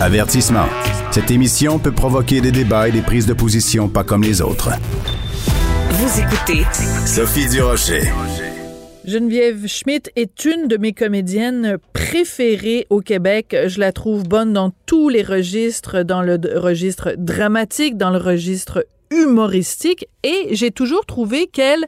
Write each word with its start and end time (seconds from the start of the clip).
Avertissement. 0.00 0.66
Cette 1.12 1.30
émission 1.30 1.78
peut 1.78 1.92
provoquer 1.92 2.40
des 2.40 2.50
débats 2.50 2.88
et 2.88 2.92
des 2.92 3.00
prises 3.00 3.26
de 3.26 3.32
position 3.32 3.88
pas 3.88 4.02
comme 4.02 4.22
les 4.22 4.42
autres. 4.42 4.70
Vous 5.90 6.20
écoutez 6.20 6.64
Sophie 7.06 7.48
Durocher. 7.48 8.02
Geneviève 9.04 9.66
Schmidt 9.68 10.10
est 10.16 10.44
une 10.46 10.66
de 10.66 10.78
mes 10.78 10.92
comédiennes 10.92 11.76
préférées 11.92 12.86
au 12.90 13.00
Québec. 13.00 13.54
Je 13.66 13.78
la 13.78 13.92
trouve 13.92 14.24
bonne 14.24 14.52
dans 14.52 14.72
tous 14.86 15.10
les 15.10 15.22
registres, 15.22 16.02
dans 16.02 16.22
le 16.22 16.40
registre 16.56 17.14
dramatique, 17.16 17.96
dans 17.96 18.10
le 18.10 18.18
registre 18.18 18.84
humoristique 19.14 20.06
et 20.22 20.48
j'ai 20.52 20.70
toujours 20.70 21.06
trouvé 21.06 21.46
qu'elle 21.46 21.86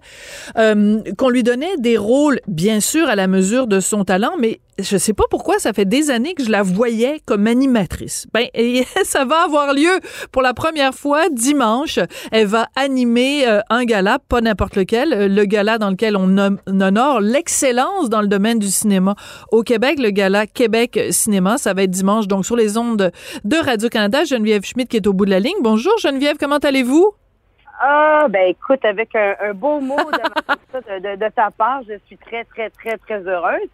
euh, 0.56 1.00
qu'on 1.16 1.28
lui 1.28 1.42
donnait 1.42 1.76
des 1.78 1.96
rôles 1.96 2.40
bien 2.46 2.80
sûr 2.80 3.08
à 3.08 3.16
la 3.16 3.26
mesure 3.26 3.66
de 3.66 3.80
son 3.80 4.04
talent 4.04 4.32
mais 4.38 4.60
je 4.78 4.98
sais 4.98 5.14
pas 5.14 5.24
pourquoi 5.30 5.58
ça 5.58 5.72
fait 5.72 5.84
des 5.84 6.10
années 6.10 6.34
que 6.34 6.44
je 6.44 6.50
la 6.50 6.62
voyais 6.62 7.20
comme 7.24 7.46
animatrice. 7.46 8.26
Ben 8.32 8.46
ça 9.04 9.24
va 9.24 9.44
avoir 9.44 9.72
lieu 9.72 10.00
pour 10.32 10.42
la 10.42 10.54
première 10.54 10.94
fois 10.94 11.28
dimanche. 11.30 11.98
Elle 12.30 12.46
va 12.46 12.68
animer 12.76 13.46
euh, 13.46 13.60
un 13.70 13.84
gala, 13.84 14.18
pas 14.18 14.40
n'importe 14.40 14.76
lequel, 14.76 15.12
euh, 15.12 15.28
le 15.28 15.44
gala 15.44 15.78
dans 15.78 15.90
lequel 15.90 16.16
on, 16.16 16.36
honore 16.66 17.20
l'excellence 17.20 18.10
dans 18.10 18.20
le 18.20 18.28
domaine 18.28 18.58
du 18.58 18.70
cinéma 18.70 19.14
au 19.50 19.62
Québec, 19.62 19.98
le 19.98 20.10
gala 20.10 20.46
Québec 20.46 21.00
Cinéma. 21.10 21.56
Ça 21.58 21.72
va 21.72 21.84
être 21.84 21.90
dimanche 21.90 22.28
donc 22.28 22.44
sur 22.44 22.56
les 22.56 22.76
ondes 22.76 23.10
de 23.44 23.56
Radio 23.56 23.88
Canada. 23.88 24.24
Geneviève 24.24 24.64
Schmidt 24.64 24.88
qui 24.88 24.96
est 24.98 25.06
au 25.06 25.12
bout 25.12 25.24
de 25.24 25.30
la 25.30 25.40
ligne. 25.40 25.56
Bonjour 25.62 25.96
Geneviève, 25.98 26.36
comment 26.38 26.58
allez-vous? 26.58 27.15
Ah, 27.78 28.26
ben 28.30 28.48
écoute, 28.48 28.84
avec 28.84 29.14
un, 29.14 29.52
beau 29.54 29.80
mot 29.80 29.96
de, 29.96 30.98
de, 30.98 31.16
de, 31.16 31.28
ta 31.28 31.50
part, 31.50 31.82
je 31.88 31.98
suis 32.06 32.16
très, 32.16 32.44
très, 32.44 32.70
très, 32.70 32.96
très 32.96 33.20
heureuse. 33.20 33.68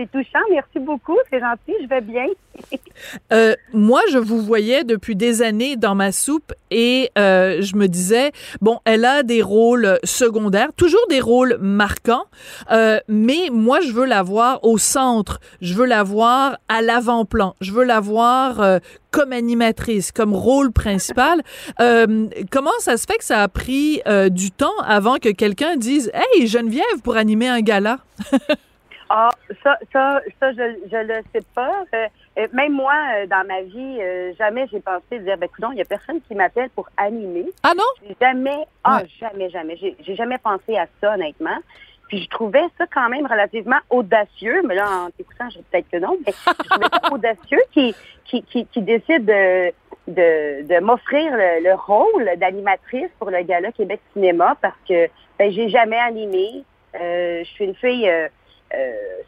C'est 0.00 0.10
touchant. 0.10 0.40
Merci 0.50 0.78
beaucoup. 0.78 1.16
C'est 1.30 1.40
gentil. 1.40 1.74
Je 1.82 1.88
vais 1.88 2.00
bien. 2.00 2.26
euh, 3.32 3.54
moi, 3.72 4.00
je 4.10 4.18
vous 4.18 4.40
voyais 4.40 4.84
depuis 4.84 5.16
des 5.16 5.42
années 5.42 5.76
dans 5.76 5.94
ma 5.94 6.12
soupe 6.12 6.52
et 6.70 7.10
euh, 7.18 7.60
je 7.60 7.76
me 7.76 7.86
disais, 7.86 8.32
bon, 8.60 8.78
elle 8.84 9.04
a 9.04 9.22
des 9.22 9.42
rôles 9.42 9.98
secondaires, 10.04 10.72
toujours 10.76 11.04
des 11.08 11.20
rôles 11.20 11.58
marquants, 11.60 12.24
euh, 12.70 13.00
mais 13.08 13.48
moi, 13.52 13.80
je 13.80 13.92
veux 13.92 14.06
la 14.06 14.22
voir 14.22 14.64
au 14.64 14.78
centre. 14.78 15.40
Je 15.60 15.74
veux 15.74 15.86
la 15.86 16.02
voir 16.02 16.58
à 16.68 16.82
l'avant-plan. 16.82 17.54
Je 17.60 17.72
veux 17.72 17.84
la 17.84 18.00
voir 18.00 18.80
comme 19.10 19.32
animatrice, 19.32 20.12
comme 20.12 20.34
rôle 20.34 20.72
principal. 20.72 21.42
Euh, 21.80 22.26
comment 22.50 22.70
ça 22.80 22.96
se 22.96 23.06
fait 23.06 23.16
que 23.16 23.24
ça 23.24 23.42
a 23.42 23.48
pris 23.48 24.02
euh, 24.06 24.28
du 24.28 24.50
temps 24.50 24.76
avant 24.84 25.16
que 25.16 25.30
quelqu'un 25.30 25.76
dise 25.76 26.10
Hey, 26.12 26.46
Geneviève, 26.46 27.00
pour 27.02 27.16
animer 27.16 27.48
un 27.48 27.60
gala? 27.60 27.98
Ah, 29.12 29.30
ça, 29.64 29.76
ça, 29.92 30.20
ça, 30.38 30.52
je, 30.52 30.88
je 30.88 30.96
le 30.96 31.20
sais 31.32 31.44
pas. 31.52 31.82
Euh, 31.94 32.06
euh, 32.38 32.46
même 32.52 32.74
moi, 32.74 32.94
euh, 33.16 33.26
dans 33.26 33.44
ma 33.44 33.62
vie, 33.62 33.98
jamais 34.38 34.68
j'ai 34.70 34.78
pensé 34.78 35.18
dire, 35.18 35.36
ben, 35.36 35.46
écoute, 35.46 35.64
il 35.72 35.78
y 35.78 35.82
a 35.82 35.84
personne 35.84 36.20
qui 36.28 36.36
m'appelle 36.36 36.70
pour 36.70 36.88
animer. 36.96 37.46
Ah 37.64 37.72
non? 37.76 37.82
Jamais, 38.20 38.68
ah, 38.84 39.02
jamais, 39.18 39.50
jamais. 39.50 39.76
J'ai 39.76 40.14
jamais 40.14 40.38
pensé 40.38 40.76
à 40.76 40.86
ça, 41.00 41.14
honnêtement. 41.14 41.58
Puis 42.06 42.22
je 42.22 42.28
trouvais 42.28 42.64
ça 42.78 42.86
quand 42.86 43.08
même 43.08 43.26
relativement 43.26 43.80
audacieux, 43.90 44.62
mais 44.64 44.76
là, 44.76 44.88
en 44.88 45.10
t'écoutant, 45.10 45.50
je 45.50 45.58
peut-être 45.58 45.90
que 45.90 45.96
non, 45.96 46.16
mais 46.24 46.32
je 46.32 46.68
trouvais 46.68 46.86
ça 46.92 47.00
audacieux 47.12 47.62
qui, 47.72 47.96
qui, 48.24 48.44
qui, 48.44 48.66
qui 48.66 48.80
décide 48.80 49.24
de, 49.24 49.72
de, 50.06 50.68
de 50.68 50.80
m'offrir 50.80 51.32
le, 51.36 51.74
rôle 51.74 52.30
d'animatrice 52.36 53.10
pour 53.18 53.30
le 53.32 53.42
Gala 53.42 53.72
Québec 53.72 54.00
Cinéma 54.12 54.56
parce 54.60 54.78
que 54.88 55.08
ben, 55.36 55.50
j'ai 55.50 55.68
jamais 55.68 55.98
animé. 55.98 56.62
je 56.94 57.44
suis 57.44 57.64
une 57.64 57.74
fille 57.74 58.08
euh, 58.08 58.28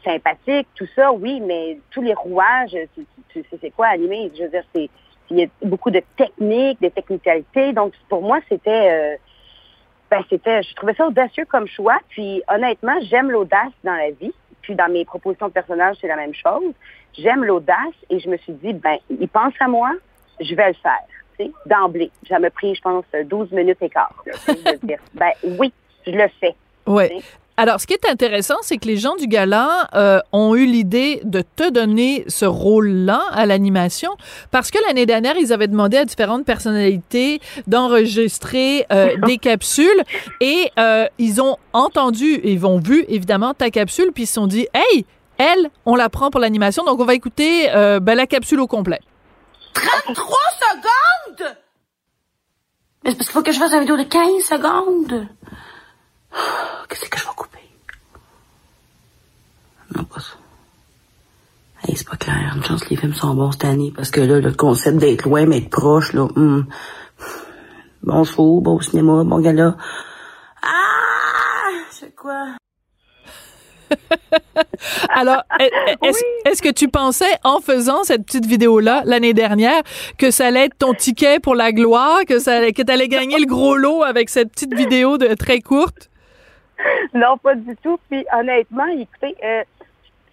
sympathique, 0.03 0.67
tout 0.75 0.87
ça, 0.95 1.11
oui, 1.11 1.41
mais 1.41 1.79
tous 1.91 2.01
les 2.01 2.13
rouages, 2.13 2.75
tu, 2.95 3.05
sais 3.33 3.57
c'est 3.59 3.71
quoi 3.71 3.87
animer? 3.87 4.31
Je 4.37 4.43
veux 4.43 4.49
dire, 4.49 4.63
c'est 4.73 4.89
il 5.29 5.39
y 5.39 5.43
a 5.43 5.47
beaucoup 5.63 5.91
de 5.91 6.01
techniques, 6.17 6.81
de 6.81 6.89
technicalités. 6.89 7.73
Donc, 7.73 7.93
pour 8.09 8.21
moi, 8.21 8.39
c'était 8.49 8.91
euh, 8.91 9.17
ben, 10.11 10.23
c'était, 10.29 10.61
je 10.61 10.75
trouvais 10.75 10.93
ça 10.93 11.07
audacieux 11.07 11.45
comme 11.45 11.67
choix. 11.67 11.97
Puis, 12.09 12.43
honnêtement, 12.47 12.99
j'aime 13.09 13.31
l'audace 13.31 13.71
dans 13.83 13.95
la 13.95 14.11
vie. 14.11 14.33
Puis, 14.61 14.75
dans 14.75 14.91
mes 14.91 15.05
propositions 15.05 15.47
de 15.47 15.53
personnages, 15.53 15.97
c'est 15.99 16.07
la 16.07 16.15
même 16.15 16.33
chose. 16.33 16.73
J'aime 17.17 17.43
l'audace 17.43 17.95
et 18.09 18.19
je 18.19 18.29
me 18.29 18.37
suis 18.37 18.53
dit, 18.53 18.73
ben, 18.73 18.97
il 19.09 19.27
pense 19.27 19.53
à 19.59 19.67
moi, 19.67 19.91
je 20.39 20.53
vais 20.55 20.67
le 20.67 20.75
faire. 20.75 21.49
D'emblée. 21.65 22.11
Ça 22.29 22.39
m'a 22.39 22.51
pris, 22.51 22.75
je 22.75 22.81
pense, 22.81 23.05
12 23.25 23.51
minutes 23.51 23.81
et 23.81 23.89
quart. 23.89 24.23
de 24.25 24.85
dire, 24.85 24.99
ben 25.13 25.31
oui, 25.43 25.73
je 26.05 26.11
le 26.11 26.27
fais. 26.39 26.55
Oui. 26.85 27.23
Alors, 27.55 27.79
ce 27.79 27.85
qui 27.85 27.93
est 27.93 28.09
intéressant, 28.09 28.55
c'est 28.61 28.77
que 28.77 28.87
les 28.87 28.97
gens 28.97 29.15
du 29.15 29.27
gala 29.27 29.87
euh, 29.93 30.19
ont 30.31 30.55
eu 30.55 30.65
l'idée 30.65 31.21
de 31.23 31.43
te 31.55 31.69
donner 31.69 32.23
ce 32.27 32.45
rôle-là 32.45 33.21
à 33.31 33.45
l'animation 33.45 34.09
parce 34.49 34.71
que 34.71 34.79
l'année 34.87 35.05
dernière, 35.05 35.37
ils 35.37 35.53
avaient 35.53 35.67
demandé 35.67 35.97
à 35.97 36.05
différentes 36.05 36.45
personnalités 36.45 37.41
d'enregistrer 37.67 38.87
euh, 38.91 39.15
des 39.27 39.37
capsules 39.37 40.03
et 40.41 40.71
euh, 40.79 41.05
ils 41.19 41.41
ont 41.41 41.57
entendu, 41.73 42.41
ils 42.43 42.65
ont 42.65 42.79
vu 42.79 43.05
évidemment 43.07 43.53
ta 43.53 43.69
capsule 43.69 44.11
puis 44.13 44.23
ils 44.23 44.27
se 44.27 44.33
sont 44.33 44.47
dit, 44.47 44.67
hey, 44.73 45.05
elle, 45.37 45.69
on 45.85 45.95
la 45.95 46.09
prend 46.09 46.31
pour 46.31 46.39
l'animation, 46.39 46.83
donc 46.83 46.99
on 46.99 47.05
va 47.05 47.13
écouter 47.13 47.67
ben, 48.01 48.15
la 48.15 48.25
capsule 48.25 48.59
au 48.61 48.67
complet. 48.67 48.99
33 49.73 50.37
secondes! 50.59 51.55
Mais 53.03 53.11
c'est 53.11 53.17
parce 53.17 53.27
qu'il 53.27 53.33
faut 53.33 53.43
que 53.43 53.51
je 53.51 53.59
fasse 53.59 53.73
une 53.73 53.81
vidéo 53.81 53.97
de 53.97 54.03
15 54.03 54.43
secondes. 54.43 55.27
Qu'est-ce 56.89 57.09
que 57.09 57.17
je 57.17 57.25
vais 57.25 57.33
couper? 57.35 57.59
Non, 59.95 60.03
pas 60.03 60.19
ça. 60.19 60.33
Hey, 61.87 61.95
c'est 61.95 62.07
pas 62.07 62.15
clair. 62.15 62.53
Une 62.55 62.63
chance 62.63 62.89
les 62.89 62.95
films 62.95 63.13
sont 63.13 63.33
bons 63.33 63.51
cette 63.51 63.65
année, 63.65 63.91
parce 63.95 64.09
que 64.11 64.21
là, 64.21 64.39
le 64.39 64.53
concept 64.53 64.97
d'être 64.97 65.27
loin, 65.27 65.45
mais 65.45 65.57
être 65.57 65.69
proche, 65.69 66.13
là, 66.13 66.27
hum. 66.35 66.65
bon 68.03 68.23
show, 68.23 68.61
bon 68.61 68.79
cinéma, 68.79 69.23
bon 69.23 69.39
gala. 69.39 69.75
Ah! 70.61 71.69
C'est 71.91 72.15
quoi? 72.15 72.55
Alors, 75.09 75.43
est-ce 75.59 76.61
que 76.61 76.71
tu 76.71 76.87
pensais, 76.87 77.37
en 77.43 77.59
faisant 77.59 78.03
cette 78.03 78.25
petite 78.25 78.45
vidéo-là 78.45 79.03
l'année 79.05 79.33
dernière, 79.33 79.81
que 80.17 80.31
ça 80.31 80.47
allait 80.47 80.65
être 80.65 80.77
ton 80.77 80.93
ticket 80.93 81.39
pour 81.39 81.55
la 81.55 81.71
gloire, 81.71 82.25
que 82.27 82.39
ça, 82.39 82.71
que 82.71 82.81
t'allais 82.81 83.07
gagner 83.07 83.39
le 83.39 83.45
gros 83.45 83.75
lot 83.75 84.03
avec 84.03 84.29
cette 84.29 84.51
petite 84.51 84.73
vidéo 84.73 85.17
de 85.17 85.33
très 85.35 85.59
courte? 85.59 86.09
non, 87.13 87.37
pas 87.37 87.55
du 87.55 87.75
tout. 87.77 87.99
Puis 88.09 88.25
honnêtement, 88.33 88.87
écoutez, 88.87 89.35
euh, 89.43 89.63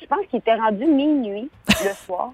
je 0.00 0.06
pense 0.06 0.26
qu'il 0.26 0.38
était 0.38 0.54
rendu 0.54 0.84
minuit 0.86 1.50
le 1.68 1.92
soir. 2.06 2.32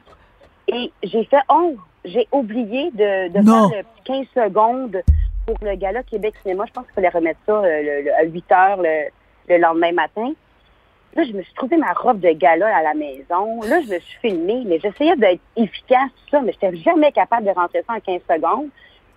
Et 0.69 0.93
j'ai 1.03 1.25
fait 1.25 1.43
oh, 1.49 1.77
j'ai 2.05 2.27
oublié 2.33 2.91
de, 2.93 3.31
faire 3.33 3.84
15 4.05 4.27
secondes 4.34 5.03
pour 5.47 5.56
le 5.62 5.75
gala 5.77 6.03
Québec 6.03 6.34
Cinéma. 6.43 6.65
Je 6.66 6.72
pense 6.72 6.84
qu'il 6.87 6.95
fallait 6.95 7.09
remettre 7.09 7.41
ça 7.47 7.53
euh, 7.53 8.05
à 8.19 8.25
8 8.25 8.53
heures 8.53 8.83
le, 8.83 9.59
lendemain 9.59 9.93
matin. 9.93 10.33
Là, 11.15 11.25
je 11.25 11.33
me 11.33 11.43
suis 11.43 11.55
trouvé 11.55 11.77
ma 11.77 11.93
robe 11.93 12.21
de 12.21 12.31
gala 12.33 12.77
à 12.77 12.83
la 12.83 12.95
maison. 12.95 13.62
Là, 13.62 13.81
je 13.81 13.95
me 13.95 13.99
suis 14.00 14.19
filmée, 14.21 14.65
mais 14.66 14.78
j'essayais 14.81 15.16
d'être 15.16 15.41
efficace, 15.56 16.11
tout 16.11 16.31
ça, 16.31 16.41
mais 16.43 16.53
je 16.53 16.66
n'étais 16.66 16.77
jamais 16.78 17.11
capable 17.11 17.47
de 17.47 17.53
rentrer 17.53 17.83
ça 17.87 17.95
en 17.95 18.00
15 18.00 18.21
secondes. 18.28 18.69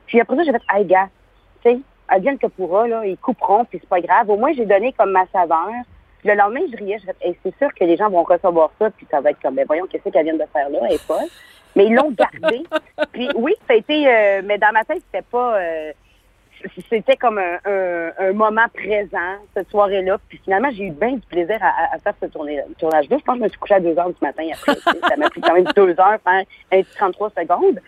Puis 0.05 0.19
après 0.21 0.37
ça, 0.37 0.43
j'ai 0.43 0.51
fait, 0.51 0.61
hey, 0.69 0.85
gars, 0.85 1.09
tu 1.63 1.71
sais, 1.71 1.79
advienne 2.09 2.37
que 2.37 2.47
pourra, 2.47 2.87
là, 2.87 3.05
ils 3.05 3.17
couperont, 3.17 3.65
puis 3.65 3.79
c'est 3.81 3.89
pas 3.89 4.01
grave. 4.01 4.29
Au 4.29 4.37
moins, 4.37 4.53
j'ai 4.53 4.65
donné 4.65 4.93
comme 4.93 5.11
ma 5.11 5.25
saveur. 5.27 5.69
Le 6.25 6.33
lendemain, 6.33 6.61
je 6.71 6.77
riais, 6.77 6.97
je 6.99 7.27
hey, 7.27 7.37
c'est 7.43 7.55
sûr 7.57 7.73
que 7.73 7.83
les 7.85 7.95
gens 7.95 8.09
vont 8.09 8.23
recevoir 8.23 8.71
ça, 8.77 8.89
puis 8.89 9.07
ça 9.09 9.21
va 9.21 9.31
être 9.31 9.41
comme, 9.41 9.55
ben 9.55 9.65
voyons, 9.65 9.85
qu'est-ce 9.87 10.09
qu'elle 10.09 10.25
vient 10.25 10.33
de 10.33 10.43
faire 10.51 10.69
là, 10.69 10.79
elle 10.85 10.95
est 10.95 11.05
folle. 11.05 11.29
Mais 11.75 11.85
ils 11.85 11.93
l'ont 11.93 12.11
gardé. 12.11 12.63
puis 13.13 13.29
oui, 13.35 13.53
ça 13.67 13.73
a 13.73 13.77
été, 13.77 14.07
euh, 14.07 14.41
mais 14.43 14.57
dans 14.57 14.71
ma 14.73 14.83
tête, 14.83 15.01
c'était 15.05 15.25
pas, 15.31 15.57
euh, 15.57 15.93
c'était 16.89 17.15
comme 17.15 17.37
un, 17.37 18.11
un, 18.19 18.33
moment 18.33 18.65
présent, 18.73 19.37
cette 19.55 19.69
soirée-là. 19.69 20.17
Puis 20.27 20.41
finalement, 20.43 20.69
j'ai 20.71 20.87
eu 20.87 20.91
bien 20.91 21.13
du 21.13 21.21
plaisir 21.21 21.57
à, 21.61 21.95
à 21.95 21.99
faire 21.99 22.15
ce 22.21 22.25
tournage-là. 22.25 23.17
Je 23.17 23.23
pense 23.23 23.35
que 23.35 23.39
je 23.39 23.43
me 23.43 23.49
suis 23.49 23.59
couchée 23.59 23.75
à 23.75 23.79
deux 23.79 23.97
heures 23.97 24.09
du 24.09 24.17
matin 24.21 24.43
après. 24.51 24.75
ça 24.75 25.15
m'a 25.17 25.29
pris 25.29 25.41
quand 25.41 25.53
même 25.53 25.67
deux 25.75 25.91
heures, 25.91 26.19
faire 26.23 26.43
un 26.71 26.81
33 26.97 27.29
secondes 27.29 27.79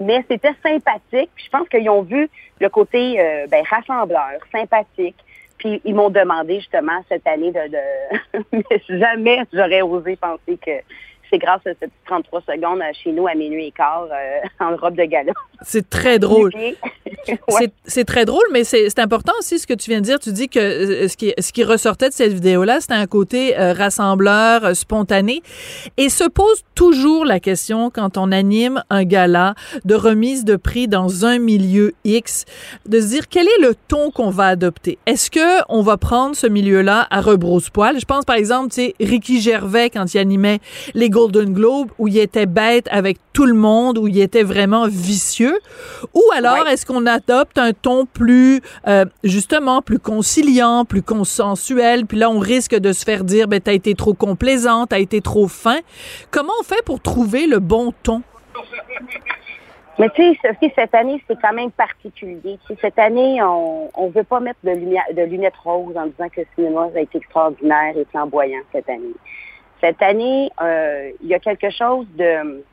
mais 0.00 0.24
c'était 0.28 0.54
sympathique. 0.62 1.30
je 1.36 1.48
pense 1.50 1.68
qu'ils 1.68 1.88
ont 1.90 2.02
vu 2.02 2.28
le 2.60 2.68
côté 2.68 3.20
euh, 3.20 3.46
ben, 3.48 3.64
rassembleur, 3.68 4.40
sympathique. 4.52 5.16
Puis 5.58 5.80
ils 5.84 5.94
m'ont 5.94 6.10
demandé 6.10 6.60
justement 6.60 7.00
cette 7.08 7.26
année 7.26 7.50
de, 7.50 7.68
de... 7.68 8.44
mais 8.52 8.82
jamais 8.88 9.42
j'aurais 9.52 9.82
osé 9.82 10.16
penser 10.16 10.56
que 10.64 10.70
c'est 11.30 11.38
grâce 11.38 11.60
à 11.66 11.70
cette 11.80 11.90
33 12.06 12.42
secondes 12.42 12.80
chez 13.02 13.12
nous 13.12 13.26
à 13.26 13.34
minuit 13.34 13.66
et 13.66 13.70
quart 13.72 14.06
euh, 14.10 14.48
en 14.64 14.76
robe 14.76 14.96
de 14.96 15.04
gala. 15.04 15.32
C'est 15.62 15.88
très 15.90 16.18
drôle. 16.18 16.52
c'est- 17.48 17.72
c'est 17.84 18.04
très 18.04 18.24
drôle, 18.24 18.44
mais 18.52 18.64
c'est 18.64 18.98
important 18.98 19.32
aussi 19.38 19.58
ce 19.58 19.66
que 19.66 19.74
tu 19.74 19.90
viens 19.90 20.00
de 20.00 20.04
dire. 20.04 20.18
Tu 20.18 20.32
dis 20.32 20.48
que 20.48 20.58
euh, 20.58 21.08
ce 21.08 21.16
qui, 21.16 21.32
ce 21.38 21.52
qui 21.52 21.64
ressortait 21.64 22.08
de 22.08 22.14
cette 22.14 22.32
vidéo-là, 22.32 22.80
c'était 22.80 22.94
un 22.94 23.06
côté 23.06 23.58
euh, 23.58 23.72
rassembleur, 23.72 24.64
euh, 24.64 24.74
spontané. 24.74 25.42
Et 25.96 26.08
se 26.08 26.24
pose 26.24 26.62
toujours 26.74 27.24
la 27.24 27.40
question, 27.40 27.90
quand 27.90 28.16
on 28.18 28.30
anime 28.32 28.82
un 28.90 29.04
gala 29.04 29.54
de 29.84 29.94
remise 29.94 30.44
de 30.44 30.56
prix 30.56 30.88
dans 30.88 31.24
un 31.24 31.38
milieu 31.38 31.92
X, 32.04 32.44
de 32.86 33.00
se 33.00 33.08
dire 33.08 33.28
quel 33.28 33.46
est 33.46 33.60
le 33.60 33.74
ton 33.88 34.10
qu'on 34.10 34.30
va 34.30 34.46
adopter? 34.46 34.98
Est-ce 35.06 35.30
que 35.30 35.62
on 35.68 35.82
va 35.82 35.96
prendre 35.96 36.36
ce 36.36 36.46
milieu-là 36.46 37.06
à 37.10 37.20
rebrousse-poil? 37.20 37.98
Je 37.98 38.04
pense, 38.04 38.24
par 38.24 38.36
exemple, 38.36 38.68
tu 38.70 38.76
sais, 38.82 38.94
Ricky 39.00 39.40
Gervais, 39.40 39.90
quand 39.90 40.14
il 40.14 40.18
animait 40.18 40.60
les 40.94 41.10
Golden 41.18 41.52
Globes, 41.52 41.90
où 41.98 42.06
il 42.06 42.16
était 42.16 42.46
bête 42.46 42.86
avec 42.92 43.18
tout 43.32 43.44
le 43.44 43.54
monde, 43.54 43.98
où 43.98 44.06
il 44.06 44.20
était 44.20 44.44
vraiment 44.44 44.86
vicieux. 44.86 45.58
Ou 46.14 46.22
alors, 46.36 46.68
est-ce 46.68 46.86
qu'on 46.86 47.06
adopte 47.06 47.58
un 47.58 47.72
ton 47.72 48.06
plus, 48.06 48.60
euh, 48.86 49.04
justement, 49.24 49.82
plus 49.82 49.98
conciliant, 49.98 50.84
plus 50.84 51.02
consensuel, 51.02 52.06
puis 52.06 52.18
là, 52.18 52.30
on 52.30 52.38
risque 52.38 52.76
de 52.76 52.92
se 52.92 53.04
faire 53.04 53.24
dire, 53.24 53.48
ben, 53.48 53.60
t'as 53.60 53.72
été 53.72 53.96
trop 53.96 54.14
complaisant, 54.14 54.86
t'as 54.86 55.00
été 55.00 55.20
trop 55.20 55.48
fin. 55.48 55.78
Comment 56.30 56.52
on 56.60 56.62
fait 56.62 56.84
pour 56.84 57.00
trouver 57.00 57.48
le 57.48 57.58
bon 57.58 57.92
ton? 58.04 58.22
Mais 59.98 60.08
tu 60.10 60.22
sais, 60.22 60.38
Sophie, 60.44 60.72
cette 60.76 60.94
année, 60.94 61.20
c'est 61.26 61.40
quand 61.42 61.52
même 61.52 61.72
particulier. 61.72 62.40
Tu 62.44 62.58
sais, 62.68 62.78
cette 62.80 62.98
année, 63.00 63.42
on 63.42 63.90
on 63.96 64.08
veut 64.10 64.22
pas 64.22 64.38
mettre 64.38 64.60
de, 64.62 64.70
lumière, 64.70 65.02
de 65.12 65.22
lunettes 65.22 65.56
roses 65.64 65.96
en 65.96 66.06
disant 66.06 66.28
que 66.28 66.42
le 66.42 66.46
cinéma 66.54 66.88
a 66.94 67.00
été 67.00 67.18
extraordinaire 67.18 67.96
et 67.96 68.04
flamboyant 68.04 68.60
cette 68.72 68.88
année. 68.88 69.14
Cette 69.80 70.02
année, 70.02 70.50
euh, 70.60 71.10
il 71.22 71.28
y 71.28 71.34
a 71.34 71.38
quelque 71.38 71.70
chose 71.70 72.06
de... 72.16 72.64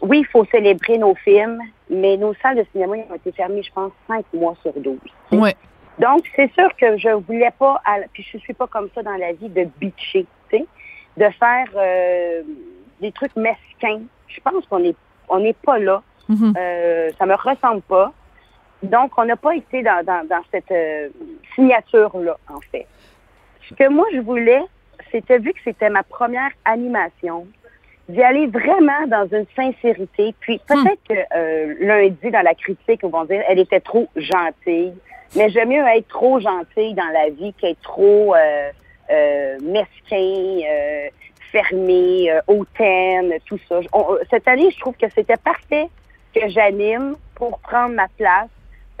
Oui, 0.00 0.20
il 0.20 0.26
faut 0.26 0.44
célébrer 0.46 0.98
nos 0.98 1.14
films, 1.14 1.60
mais 1.88 2.16
nos 2.16 2.34
salles 2.34 2.56
de 2.56 2.66
cinéma 2.72 2.96
ont 3.08 3.14
été 3.14 3.30
fermées, 3.30 3.62
je 3.62 3.72
pense, 3.72 3.92
cinq 4.08 4.24
mois 4.34 4.56
sur 4.62 4.72
12. 4.72 4.98
Ouais. 5.30 5.54
Donc, 6.00 6.24
c'est 6.34 6.52
sûr 6.54 6.74
que 6.76 6.96
je 6.98 7.10
voulais 7.10 7.52
pas, 7.56 7.80
à 7.84 7.98
puis 8.12 8.26
je 8.32 8.38
suis 8.38 8.54
pas 8.54 8.66
comme 8.66 8.88
ça 8.94 9.02
dans 9.02 9.16
la 9.16 9.32
vie, 9.32 9.48
de 9.48 9.68
bitcher, 9.78 10.26
tu 10.50 10.56
sais, 10.56 10.66
de 11.16 11.28
faire 11.38 11.66
euh, 11.76 12.42
des 13.00 13.12
trucs 13.12 13.36
mesquins. 13.36 14.00
Je 14.26 14.40
pense 14.40 14.66
qu'on 14.66 14.82
est 14.82 14.96
on 15.32 15.40
n'est 15.40 15.54
pas 15.54 15.78
là. 15.78 16.02
Mhm. 16.28 16.54
Euh, 16.56 17.10
ça 17.18 17.26
me 17.26 17.34
ressemble 17.34 17.82
pas. 17.82 18.12
Donc, 18.82 19.12
on 19.16 19.24
n'a 19.24 19.36
pas 19.36 19.54
été 19.54 19.82
dans, 19.82 20.04
dans, 20.04 20.26
dans 20.26 20.42
cette 20.50 20.70
euh, 20.70 21.08
signature-là, 21.54 22.36
en 22.48 22.60
fait. 22.70 22.86
Ce 23.68 23.74
que 23.74 23.88
moi, 23.88 24.06
je 24.12 24.18
voulais, 24.18 24.62
c'était, 25.12 25.38
vu 25.38 25.52
que 25.52 25.60
c'était 25.64 25.90
ma 25.90 26.02
première 26.02 26.50
animation, 26.64 27.46
d'y 28.08 28.20
aller 28.22 28.46
vraiment 28.48 29.06
dans 29.06 29.26
une 29.30 29.46
sincérité. 29.54 30.34
Puis 30.40 30.60
peut-être 30.66 31.00
que 31.08 31.14
euh, 31.36 31.74
lundi, 31.80 32.30
dans 32.32 32.42
la 32.42 32.54
critique, 32.54 33.00
on 33.04 33.08
va 33.10 33.24
dire, 33.26 33.42
elle 33.48 33.60
était 33.60 33.80
trop 33.80 34.08
gentille. 34.16 34.92
Mais 35.36 35.48
j'aime 35.50 35.68
mieux 35.70 35.86
être 35.96 36.08
trop 36.08 36.40
gentille 36.40 36.94
dans 36.94 37.08
la 37.12 37.30
vie 37.30 37.54
qu'être 37.54 37.80
trop 37.82 38.34
euh, 38.34 38.70
euh, 39.10 39.58
mesquin, 39.62 40.66
fermé, 41.52 42.32
hautaine, 42.48 43.34
tout 43.46 43.58
ça. 43.68 43.80
On- 43.92 44.16
cette 44.30 44.48
année, 44.48 44.70
je 44.70 44.78
trouve 44.80 44.94
que 44.96 45.08
c'était 45.14 45.36
parfait 45.36 45.88
que 46.34 46.48
j'anime 46.48 47.14
pour 47.34 47.58
prendre 47.60 47.94
ma 47.94 48.08
place, 48.16 48.48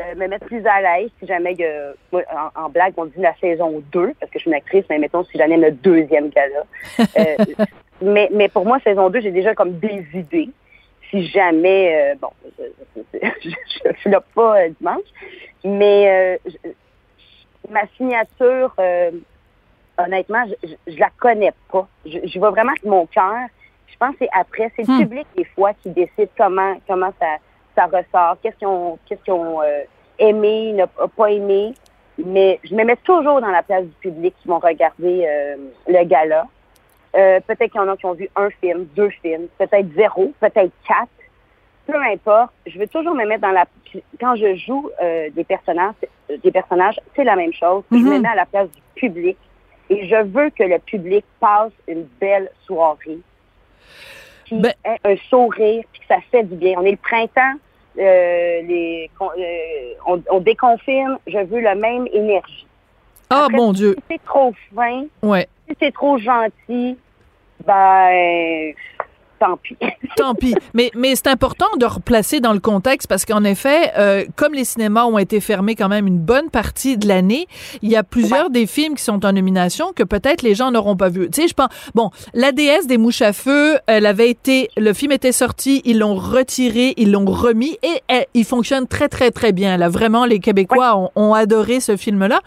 euh, 0.00 0.14
me 0.16 0.26
mettre 0.26 0.46
plus 0.46 0.64
à 0.66 0.80
l'aise 0.80 1.10
si 1.20 1.26
jamais, 1.26 1.54
euh, 1.60 1.92
moi, 2.12 2.22
en, 2.56 2.64
en 2.64 2.68
blague, 2.68 2.94
on 2.96 3.04
dit 3.06 3.20
la 3.20 3.34
saison 3.36 3.82
2, 3.92 4.14
parce 4.18 4.30
que 4.32 4.38
je 4.38 4.42
suis 4.42 4.50
une 4.50 4.56
actrice, 4.56 4.84
mais 4.90 4.98
mettons 4.98 5.24
si 5.24 5.36
j'anime 5.38 5.60
le 5.62 5.72
deuxième 5.72 6.28
gala. 6.30 6.64
Euh, 7.18 7.36
mais, 8.00 8.28
mais 8.32 8.48
pour 8.48 8.64
moi, 8.64 8.80
saison 8.80 9.10
2, 9.10 9.20
j'ai 9.20 9.30
déjà 9.30 9.54
comme 9.54 9.78
des 9.78 10.04
idées. 10.14 10.48
Si 11.10 11.26
jamais, 11.26 12.12
euh, 12.12 12.14
bon, 12.20 12.30
je 13.12 13.88
ne 13.88 13.94
suis 13.96 14.10
là 14.10 14.20
pas 14.34 14.60
euh, 14.62 14.68
dimanche, 14.80 15.04
mais 15.62 16.38
je- 16.46 16.70
ma 17.70 17.86
signature, 17.96 18.74
honnêtement, 19.98 20.44
je, 20.62 20.68
je, 20.68 20.92
je 20.94 20.98
la 20.98 21.10
connais 21.18 21.52
pas. 21.70 21.86
Je, 22.06 22.18
je 22.24 22.40
vais 22.40 22.50
vraiment 22.50 22.70
avec 22.72 22.84
mon 22.84 23.06
cœur. 23.06 23.46
Je 23.88 23.96
pense 23.98 24.12
que 24.12 24.16
c'est 24.20 24.28
après, 24.32 24.72
c'est 24.74 24.82
le 24.88 24.94
Hmm. 24.94 25.00
public 25.02 25.26
des 25.36 25.44
fois 25.44 25.72
qui 25.74 25.90
décide 25.90 26.28
comment 26.36 26.76
comment 26.88 27.12
ça, 27.20 27.36
ça 27.74 27.86
ressort, 27.86 28.36
qu'est-ce 28.42 28.56
qu'ils 28.56 28.68
ont, 28.68 28.98
qu'est-ce 29.06 29.22
qu'ils 29.22 29.32
ont 29.32 29.60
euh, 29.62 29.82
aimé, 30.18 30.72
n'a 30.72 30.86
pas 30.86 31.30
aimé. 31.30 31.74
Mais 32.18 32.60
je 32.64 32.74
me 32.74 32.84
mets 32.84 32.96
toujours 32.96 33.40
dans 33.40 33.48
la 33.48 33.62
place 33.62 33.84
du 33.84 33.94
public 34.00 34.34
qui 34.42 34.48
vont 34.48 34.58
regarder 34.58 35.24
euh, 35.26 35.56
le 35.88 36.04
gala. 36.04 36.46
Euh, 37.16 37.40
peut-être 37.46 37.70
qu'il 37.72 37.80
y 37.80 37.84
en 37.84 37.88
a 37.88 37.96
qui 37.96 38.06
ont 38.06 38.12
vu 38.14 38.28
un 38.36 38.50
film, 38.60 38.86
deux 38.94 39.10
films, 39.10 39.48
peut-être 39.58 39.86
zéro, 39.96 40.32
peut-être 40.40 40.70
quatre. 40.86 41.08
Peu 41.86 41.96
importe. 42.00 42.52
Je 42.66 42.78
veux 42.78 42.86
toujours 42.86 43.14
me 43.14 43.26
mettre 43.26 43.42
dans 43.42 43.50
la. 43.50 43.64
Quand 44.20 44.36
je 44.36 44.54
joue 44.54 44.88
des 45.34 45.42
personnages, 45.44 45.94
des 46.42 46.52
personnages, 46.52 46.98
c'est 47.16 47.24
la 47.24 47.34
même 47.34 47.52
chose. 47.52 47.82
Je 47.90 47.96
me 47.96 48.14
Mhm. 48.14 48.22
mets 48.22 48.28
à 48.28 48.36
la 48.36 48.46
place 48.46 48.68
du 48.70 48.80
public 48.94 49.36
et 49.90 50.06
je 50.06 50.22
veux 50.22 50.50
que 50.50 50.62
le 50.62 50.78
public 50.78 51.24
passe 51.40 51.72
une 51.88 52.04
belle 52.20 52.48
soirée, 52.66 53.18
qui 54.44 54.56
Ben- 54.56 54.74
un 55.04 55.16
sourire, 55.28 55.84
puis 55.92 56.00
que 56.00 56.06
ça 56.06 56.20
fait 56.30 56.42
du 56.44 56.54
bien. 56.56 56.74
On 56.78 56.84
est 56.84 56.92
le 56.92 56.96
printemps, 56.96 57.54
euh, 57.98 58.60
les, 58.62 59.10
euh, 59.20 59.94
on, 60.06 60.22
on 60.30 60.40
déconfine. 60.40 61.18
Je 61.26 61.38
veux 61.38 61.60
la 61.60 61.74
même 61.74 62.06
énergie. 62.12 62.66
Ah, 63.30 63.44
Après, 63.44 63.56
mon 63.56 63.72
Dieu. 63.72 63.94
Si 63.98 64.04
c'est 64.10 64.24
trop 64.24 64.52
fin, 64.74 65.04
Ouais. 65.22 65.46
si 65.68 65.76
c'est 65.80 65.92
trop 65.94 66.18
gentil, 66.18 66.96
ben, 67.66 68.72
tant 69.42 69.56
pis. 69.56 69.76
Tant 70.16 70.34
pis. 70.34 70.54
Mais, 70.74 70.90
mais 70.94 71.14
c'est 71.16 71.28
important 71.28 71.66
de 71.78 71.86
replacer 71.86 72.40
dans 72.40 72.52
le 72.52 72.60
contexte 72.60 73.08
parce 73.08 73.24
qu'en 73.24 73.44
effet, 73.44 73.92
euh, 73.96 74.24
comme 74.36 74.52
les 74.52 74.64
cinémas 74.64 75.04
ont 75.06 75.16
été 75.16 75.40
fermés 75.40 75.74
quand 75.74 75.88
même 75.88 76.06
une 76.06 76.18
bonne 76.18 76.50
partie 76.50 76.98
de 76.98 77.08
l'année, 77.08 77.46
il 77.80 77.90
y 77.90 77.96
a 77.96 78.02
plusieurs 78.02 78.50
des 78.50 78.66
films 78.66 78.94
qui 78.94 79.02
sont 79.02 79.24
en 79.24 79.32
nomination 79.32 79.92
que 79.94 80.02
peut-être 80.02 80.42
les 80.42 80.54
gens 80.54 80.70
n'auront 80.70 80.96
pas 80.96 81.08
vu. 81.08 81.30
Tu 81.30 81.42
sais, 81.42 81.48
je 81.48 81.54
pense, 81.54 81.68
bon, 81.94 82.10
la 82.34 82.52
déesse 82.52 82.86
des 82.86 82.98
mouches 82.98 83.22
à 83.22 83.32
feu, 83.32 83.78
elle 83.86 84.04
avait 84.04 84.28
été, 84.28 84.68
le 84.76 84.92
film 84.92 85.12
était 85.12 85.32
sorti, 85.32 85.80
ils 85.86 85.98
l'ont 85.98 86.14
retiré, 86.14 86.92
ils 86.98 87.10
l'ont 87.10 87.24
remis 87.24 87.78
et 87.82 88.02
elle- 88.08 88.26
il 88.34 88.44
fonctionne 88.44 88.86
très, 88.86 89.08
très, 89.08 89.30
très 89.30 89.52
bien. 89.52 89.78
Là, 89.78 89.88
vraiment, 89.88 90.26
les 90.26 90.40
Québécois 90.40 90.96
ont, 90.96 91.10
ont 91.16 91.32
adoré 91.34 91.80
ce 91.80 91.96
film-là. 91.96 92.40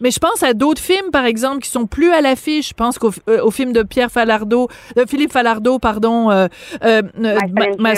Mais 0.00 0.10
je 0.10 0.18
pense 0.18 0.42
à 0.42 0.54
d'autres 0.54 0.80
films, 0.80 1.10
par 1.12 1.24
exemple, 1.26 1.60
qui 1.62 1.70
sont 1.70 1.86
plus 1.86 2.10
à 2.10 2.20
l'affiche. 2.20 2.70
Je 2.70 2.74
pense 2.74 2.98
qu'au 2.98 3.10
euh, 3.28 3.42
au 3.42 3.50
film 3.50 3.72
de 3.72 3.82
Pierre 3.82 4.10
Falardeau, 4.10 4.68
de 4.96 5.04
Philippe 5.06 5.32
Falardeau, 5.32 5.78
pardon, 5.78 6.30
euh, 6.30 6.46
euh, 6.84 7.02
euh. 7.22 7.38
My 7.78 7.96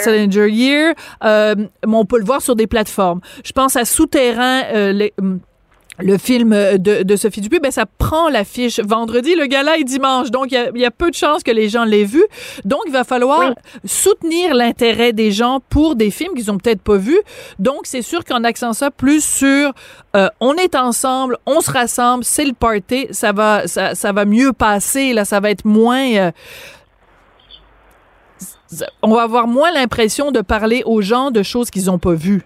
Year. 0.50 0.94
Euh, 1.24 1.54
mais 1.86 1.94
on 1.96 2.04
peut 2.04 2.18
le 2.18 2.24
voir 2.24 2.42
sur 2.42 2.56
des 2.56 2.66
plateformes. 2.66 3.20
Je 3.44 3.52
pense 3.52 3.76
à 3.76 3.84
Souterrain, 3.84 4.62
euh, 4.72 4.92
les- 4.92 5.12
hum, 5.20 5.40
le 6.02 6.18
film 6.18 6.50
de, 6.50 7.02
de 7.02 7.16
Sophie 7.16 7.40
Dupuis, 7.40 7.60
ben 7.60 7.70
ça 7.70 7.86
prend 7.86 8.28
l'affiche 8.28 8.80
vendredi, 8.80 9.34
le 9.34 9.46
gala 9.46 9.78
est 9.78 9.84
dimanche, 9.84 10.30
donc 10.30 10.46
il 10.50 10.54
y 10.54 10.56
a, 10.56 10.70
y 10.74 10.84
a 10.84 10.90
peu 10.90 11.10
de 11.10 11.14
chances 11.14 11.42
que 11.42 11.50
les 11.50 11.68
gens 11.68 11.84
l'aient 11.84 12.04
vu. 12.04 12.22
Donc 12.64 12.80
il 12.86 12.92
va 12.92 13.04
falloir 13.04 13.40
Oui. 13.50 13.54
soutenir 13.84 14.54
l'intérêt 14.54 15.12
des 15.12 15.30
gens 15.30 15.60
pour 15.68 15.96
des 15.96 16.10
films 16.10 16.34
qu'ils 16.34 16.50
ont 16.50 16.58
peut-être 16.58 16.82
pas 16.82 16.96
vus. 16.96 17.20
Donc 17.58 17.80
c'est 17.84 18.02
sûr 18.02 18.24
qu'en 18.24 18.44
accent 18.44 18.72
ça 18.72 18.90
plus 18.90 19.24
sur 19.24 19.72
euh, 20.16 20.28
on 20.40 20.54
est 20.54 20.74
ensemble, 20.74 21.38
on 21.46 21.60
se 21.60 21.70
rassemble, 21.70 22.24
c'est 22.24 22.44
le 22.44 22.52
party, 22.52 23.06
ça 23.10 23.32
va 23.32 23.66
ça, 23.66 23.94
ça 23.94 24.12
va 24.12 24.24
mieux 24.24 24.52
passer 24.52 25.12
là, 25.12 25.24
ça 25.24 25.40
va 25.40 25.50
être 25.50 25.64
moins 25.64 26.06
euh, 26.14 26.30
on 29.02 29.14
va 29.14 29.22
avoir 29.22 29.46
moins 29.46 29.70
l'impression 29.70 30.30
de 30.30 30.40
parler 30.40 30.82
aux 30.86 31.02
gens 31.02 31.30
de 31.30 31.42
choses 31.42 31.70
qu'ils 31.70 31.90
ont 31.90 31.98
pas 31.98 32.14
vues. 32.14 32.42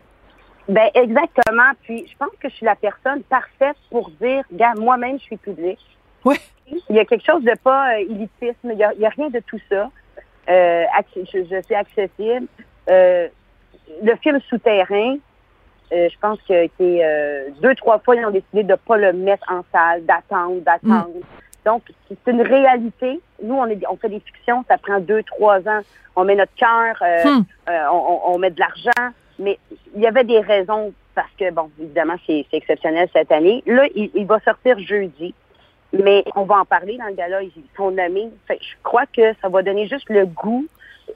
Ben 0.68 0.90
exactement. 0.94 1.70
Puis 1.82 2.06
je 2.10 2.16
pense 2.16 2.30
que 2.40 2.48
je 2.48 2.54
suis 2.54 2.66
la 2.66 2.74
personne 2.74 3.22
parfaite 3.22 3.76
pour 3.90 4.10
dire, 4.20 4.42
gars, 4.52 4.74
moi-même, 4.76 5.18
je 5.18 5.24
suis 5.24 5.36
public. 5.36 5.78
Ouais. 6.24 6.36
Il 6.88 6.96
y 6.96 6.98
a 6.98 7.04
quelque 7.04 7.24
chose 7.24 7.44
de 7.44 7.54
pas 7.62 7.94
euh, 7.94 7.98
élitisme. 7.98 8.72
Il 8.72 8.78
y 8.78 8.82
a, 8.84 9.08
rien 9.10 9.28
de 9.28 9.40
tout 9.40 9.60
ça. 9.70 9.88
Euh, 10.48 10.84
je, 11.16 11.44
je 11.44 11.62
suis 11.62 11.74
accessible. 11.74 12.46
Euh, 12.90 13.28
le 14.02 14.16
film 14.16 14.40
Souterrain, 14.48 15.16
euh, 15.92 16.08
je 16.12 16.18
pense 16.20 16.40
que, 16.42 16.68
euh, 16.80 17.48
deux, 17.62 17.74
trois 17.76 18.00
fois, 18.00 18.16
ils 18.16 18.24
ont 18.26 18.30
décidé 18.32 18.64
de 18.64 18.74
pas 18.74 18.96
le 18.96 19.12
mettre 19.12 19.46
en 19.52 19.62
salle, 19.72 20.04
d'attendre, 20.04 20.60
d'attendre. 20.62 21.10
Donc, 21.64 21.82
c'est 22.08 22.30
une 22.32 22.42
réalité. 22.42 23.20
Nous, 23.42 23.54
on, 23.54 23.66
est, 23.66 23.80
on 23.88 23.96
fait 23.96 24.08
des 24.08 24.20
fictions, 24.20 24.64
ça 24.68 24.78
prend 24.78 24.98
deux, 24.98 25.22
trois 25.22 25.58
ans. 25.68 25.80
On 26.16 26.24
met 26.24 26.34
notre 26.34 26.54
cœur, 26.56 26.96
euh, 27.02 27.24
Hmm. 27.24 27.42
euh, 27.68 27.84
on, 27.92 27.96
on- 27.96 28.34
on 28.34 28.38
met 28.38 28.50
de 28.50 28.58
l'argent, 28.58 29.12
mais 29.38 29.58
il 29.94 30.02
y 30.02 30.06
avait 30.06 30.24
des 30.24 30.40
raisons 30.40 30.92
parce 31.14 31.30
que, 31.38 31.50
bon, 31.50 31.70
évidemment, 31.80 32.16
c'est 32.26 32.46
exceptionnel 32.52 33.08
cette 33.12 33.32
année. 33.32 33.62
Là, 33.66 33.86
il, 33.94 34.10
il 34.14 34.26
va 34.26 34.38
sortir 34.40 34.78
jeudi, 34.78 35.34
mais 35.92 36.24
on 36.34 36.44
va 36.44 36.56
en 36.58 36.64
parler 36.64 36.98
dans 36.98 37.06
le 37.06 37.14
gala. 37.14 37.42
Ils 37.42 37.52
sont 37.76 37.90
nommés. 37.90 38.30
Fait 38.46 38.58
je 38.60 38.76
crois 38.82 39.06
que 39.06 39.34
ça 39.40 39.48
va 39.48 39.62
donner 39.62 39.86
juste 39.86 40.08
le 40.10 40.26
goût 40.26 40.66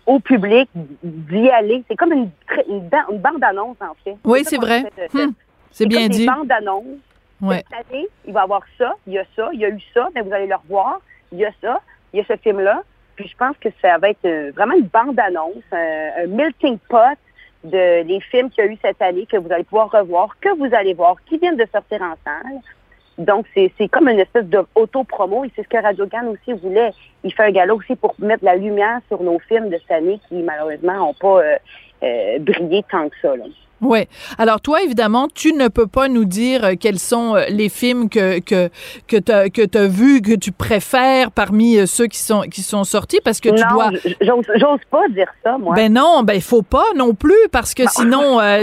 au 0.06 0.20
public 0.20 0.70
d'y 1.02 1.50
aller. 1.50 1.82
C'est 1.88 1.96
comme 1.96 2.12
une, 2.12 2.30
une, 2.68 2.88
une 3.10 3.18
bande-annonce, 3.18 3.76
en 3.80 3.94
fait. 4.04 4.16
Oui, 4.24 4.42
c'est 4.44 4.56
vrai. 4.56 4.84
Hmm. 5.12 5.32
C'est 5.70 5.86
bien 5.86 6.02
comme 6.02 6.08
dit. 6.08 6.20
Des 6.20 6.26
bandes-annonces. 6.26 6.98
Ouais. 7.40 7.64
Cette 7.70 7.90
année, 7.90 8.06
il 8.26 8.32
va 8.32 8.40
y 8.40 8.42
avoir 8.42 8.62
ça, 8.76 8.94
il 9.06 9.14
y 9.14 9.18
a 9.18 9.24
ça, 9.34 9.48
il 9.52 9.60
y 9.60 9.64
a 9.64 9.70
eu 9.70 9.80
ça, 9.94 10.08
mais 10.14 10.20
vous 10.20 10.32
allez 10.32 10.46
le 10.46 10.56
revoir. 10.56 11.00
Il 11.32 11.38
y 11.38 11.44
a 11.44 11.50
ça, 11.60 11.80
il 12.12 12.18
y 12.18 12.22
a 12.22 12.24
ce 12.26 12.36
film-là. 12.36 12.82
Puis 13.16 13.28
je 13.28 13.36
pense 13.36 13.56
que 13.58 13.68
ça 13.80 13.98
va 13.98 14.10
être 14.10 14.24
euh, 14.24 14.52
vraiment 14.54 14.74
une 14.74 14.86
bande-annonce, 14.86 15.62
un, 15.72 16.24
un 16.24 16.26
melting 16.26 16.78
pot 16.88 17.18
de 17.64 18.02
les 18.02 18.20
films 18.20 18.50
qu'il 18.50 18.64
y 18.64 18.68
a 18.68 18.70
eu 18.70 18.78
cette 18.82 19.02
année, 19.02 19.26
que 19.26 19.36
vous 19.36 19.52
allez 19.52 19.64
pouvoir 19.64 19.90
revoir, 19.90 20.36
que 20.40 20.56
vous 20.56 20.74
allez 20.74 20.94
voir, 20.94 21.16
qui 21.26 21.38
viennent 21.38 21.56
de 21.56 21.66
sortir 21.72 22.02
en 22.02 22.14
salle. 22.24 22.60
Donc, 23.18 23.46
c'est 23.54 23.88
comme 23.88 24.08
une 24.08 24.18
espèce 24.18 24.46
d'auto-promo 24.46 25.44
et 25.44 25.50
c'est 25.54 25.62
ce 25.62 25.68
que 25.68 25.76
Radio 25.76 26.06
Gan 26.06 26.26
aussi 26.28 26.58
voulait. 26.58 26.92
Il 27.22 27.34
fait 27.34 27.42
un 27.42 27.50
gala 27.50 27.74
aussi 27.74 27.94
pour 27.94 28.14
mettre 28.18 28.44
la 28.44 28.56
lumière 28.56 29.00
sur 29.08 29.22
nos 29.22 29.38
films 29.40 29.68
de 29.68 29.76
cette 29.76 29.90
année 29.90 30.18
qui, 30.28 30.36
malheureusement, 30.36 30.94
n'ont 30.94 31.14
pas 31.14 31.42
euh, 31.42 31.56
euh, 32.02 32.38
brillé 32.38 32.82
tant 32.90 33.10
que 33.10 33.16
ça. 33.20 33.36
Là. 33.36 33.44
Oui. 33.82 34.06
Alors 34.38 34.60
toi, 34.60 34.82
évidemment, 34.82 35.28
tu 35.32 35.52
ne 35.52 35.68
peux 35.68 35.86
pas 35.86 36.08
nous 36.08 36.24
dire 36.24 36.64
euh, 36.64 36.74
quels 36.78 36.98
sont 36.98 37.36
euh, 37.36 37.44
les 37.48 37.68
films 37.68 38.08
que 38.08 38.38
que 38.40 38.68
que 39.06 39.16
t'as 39.16 39.48
que 39.48 39.62
t'as 39.62 39.86
vus 39.86 40.20
que 40.20 40.34
tu 40.34 40.52
préfères 40.52 41.30
parmi 41.30 41.78
euh, 41.78 41.86
ceux 41.86 42.06
qui 42.06 42.18
sont 42.18 42.42
qui 42.42 42.62
sont 42.62 42.84
sortis 42.84 43.20
parce 43.24 43.40
que 43.40 43.48
tu 43.48 43.62
non, 43.62 43.72
dois. 43.72 43.90
j'ose 44.20 44.80
pas 44.90 45.08
dire 45.08 45.28
ça, 45.42 45.56
moi. 45.58 45.74
Ben 45.74 45.92
non, 45.92 46.22
ben 46.22 46.34
il 46.34 46.42
faut 46.42 46.62
pas 46.62 46.84
non 46.94 47.14
plus 47.14 47.48
parce 47.50 47.74
que 47.74 47.84
sinon 47.88 48.40
euh, 48.40 48.62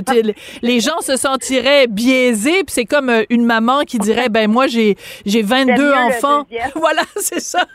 les 0.62 0.80
gens 0.80 1.00
se 1.02 1.16
sentiraient 1.16 1.88
biaisés 1.88 2.64
puis 2.64 2.74
c'est 2.74 2.86
comme 2.86 3.12
une 3.30 3.46
maman 3.46 3.82
qui 3.86 3.98
dirait 4.00 4.30
ben 4.30 4.50
moi 4.50 4.68
j'ai 4.68 4.98
j'ai 5.26 5.42
22 5.42 5.74
mieux 5.74 5.90
le 5.90 6.16
enfants. 6.16 6.46
Voilà, 6.76 7.02
c'est 7.18 7.40
ça. 7.40 7.66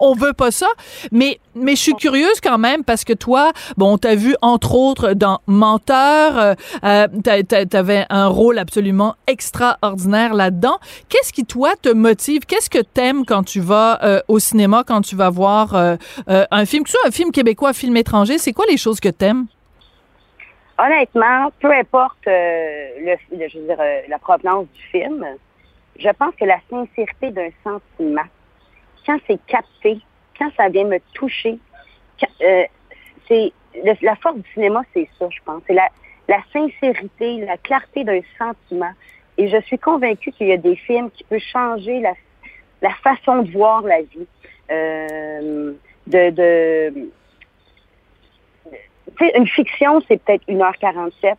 On 0.00 0.14
veut 0.14 0.32
pas 0.32 0.50
ça, 0.50 0.66
mais 1.12 1.38
mais 1.54 1.76
je 1.76 1.80
suis 1.80 1.94
curieuse 1.94 2.40
quand 2.42 2.58
même 2.58 2.84
parce 2.84 3.04
que 3.04 3.12
toi, 3.12 3.52
bon, 3.76 3.96
t'as 3.96 4.14
vu 4.14 4.36
entre 4.42 4.74
autres 4.74 5.12
dans 5.14 5.40
Menteur, 5.46 6.56
euh, 6.82 7.06
t'a- 7.22 7.66
t'avais 7.66 8.06
un 8.10 8.26
rôle 8.26 8.58
absolument 8.58 9.14
extraordinaire 9.26 10.34
là-dedans. 10.34 10.78
Qu'est-ce 11.08 11.32
qui 11.32 11.44
toi 11.44 11.72
te 11.80 11.88
motive? 11.88 12.46
Qu'est-ce 12.46 12.70
que 12.70 12.82
t'aimes 12.82 13.24
quand 13.24 13.44
tu 13.44 13.60
vas 13.60 13.98
euh, 14.02 14.20
au 14.28 14.38
cinéma, 14.38 14.84
quand 14.86 15.02
tu 15.02 15.16
vas 15.16 15.30
voir 15.30 15.74
euh, 15.74 15.96
euh, 16.28 16.44
un 16.50 16.64
film, 16.66 16.84
que 16.84 16.90
ce 16.90 16.96
soit 16.98 17.08
un 17.08 17.12
film 17.12 17.30
québécois, 17.30 17.70
un 17.70 17.74
film 17.74 17.96
étranger? 17.96 18.38
C'est 18.38 18.52
quoi 18.52 18.64
les 18.68 18.76
choses 18.76 19.00
que 19.00 19.08
t'aimes? 19.08 19.46
Honnêtement, 20.78 21.52
peu 21.60 21.72
importe 21.72 22.26
le, 22.26 23.14
la 24.08 24.18
provenance 24.18 24.66
du 24.74 24.82
film, 24.90 25.24
je 25.96 26.08
pense 26.18 26.34
que 26.34 26.44
la 26.44 26.58
sincérité 26.68 27.30
d'un 27.30 27.50
sentiment, 27.62 28.26
quand 29.06 29.18
c'est 29.28 29.38
capté, 29.46 30.00
quand 30.36 30.50
ça 30.56 30.68
vient 30.68 30.84
me 30.84 30.98
toucher, 31.12 31.58
c'est 33.28 33.52
la 34.02 34.16
force 34.16 34.36
du 34.36 34.50
cinéma, 34.52 34.82
c'est 34.92 35.08
ça, 35.18 35.26
je 35.30 35.38
pense. 35.44 35.62
C'est 35.66 35.74
la, 35.74 35.88
la 36.28 36.38
sincérité, 36.52 37.44
la 37.44 37.56
clarté 37.58 38.04
d'un 38.04 38.20
sentiment. 38.38 38.92
Et 39.36 39.48
je 39.48 39.60
suis 39.62 39.78
convaincue 39.78 40.32
qu'il 40.32 40.48
y 40.48 40.52
a 40.52 40.56
des 40.56 40.76
films 40.76 41.10
qui 41.10 41.24
peuvent 41.24 41.40
changer 41.40 42.00
la, 42.00 42.12
la 42.82 42.94
façon 43.02 43.42
de 43.42 43.50
voir 43.50 43.82
la 43.82 44.02
vie. 44.02 44.26
Euh, 44.70 45.72
de, 46.06 46.30
de 46.30 47.08
tu 49.16 49.24
sais, 49.24 49.32
une 49.36 49.46
fiction, 49.46 50.00
c'est 50.08 50.22
peut-être 50.22 50.46
1h47, 50.48 51.34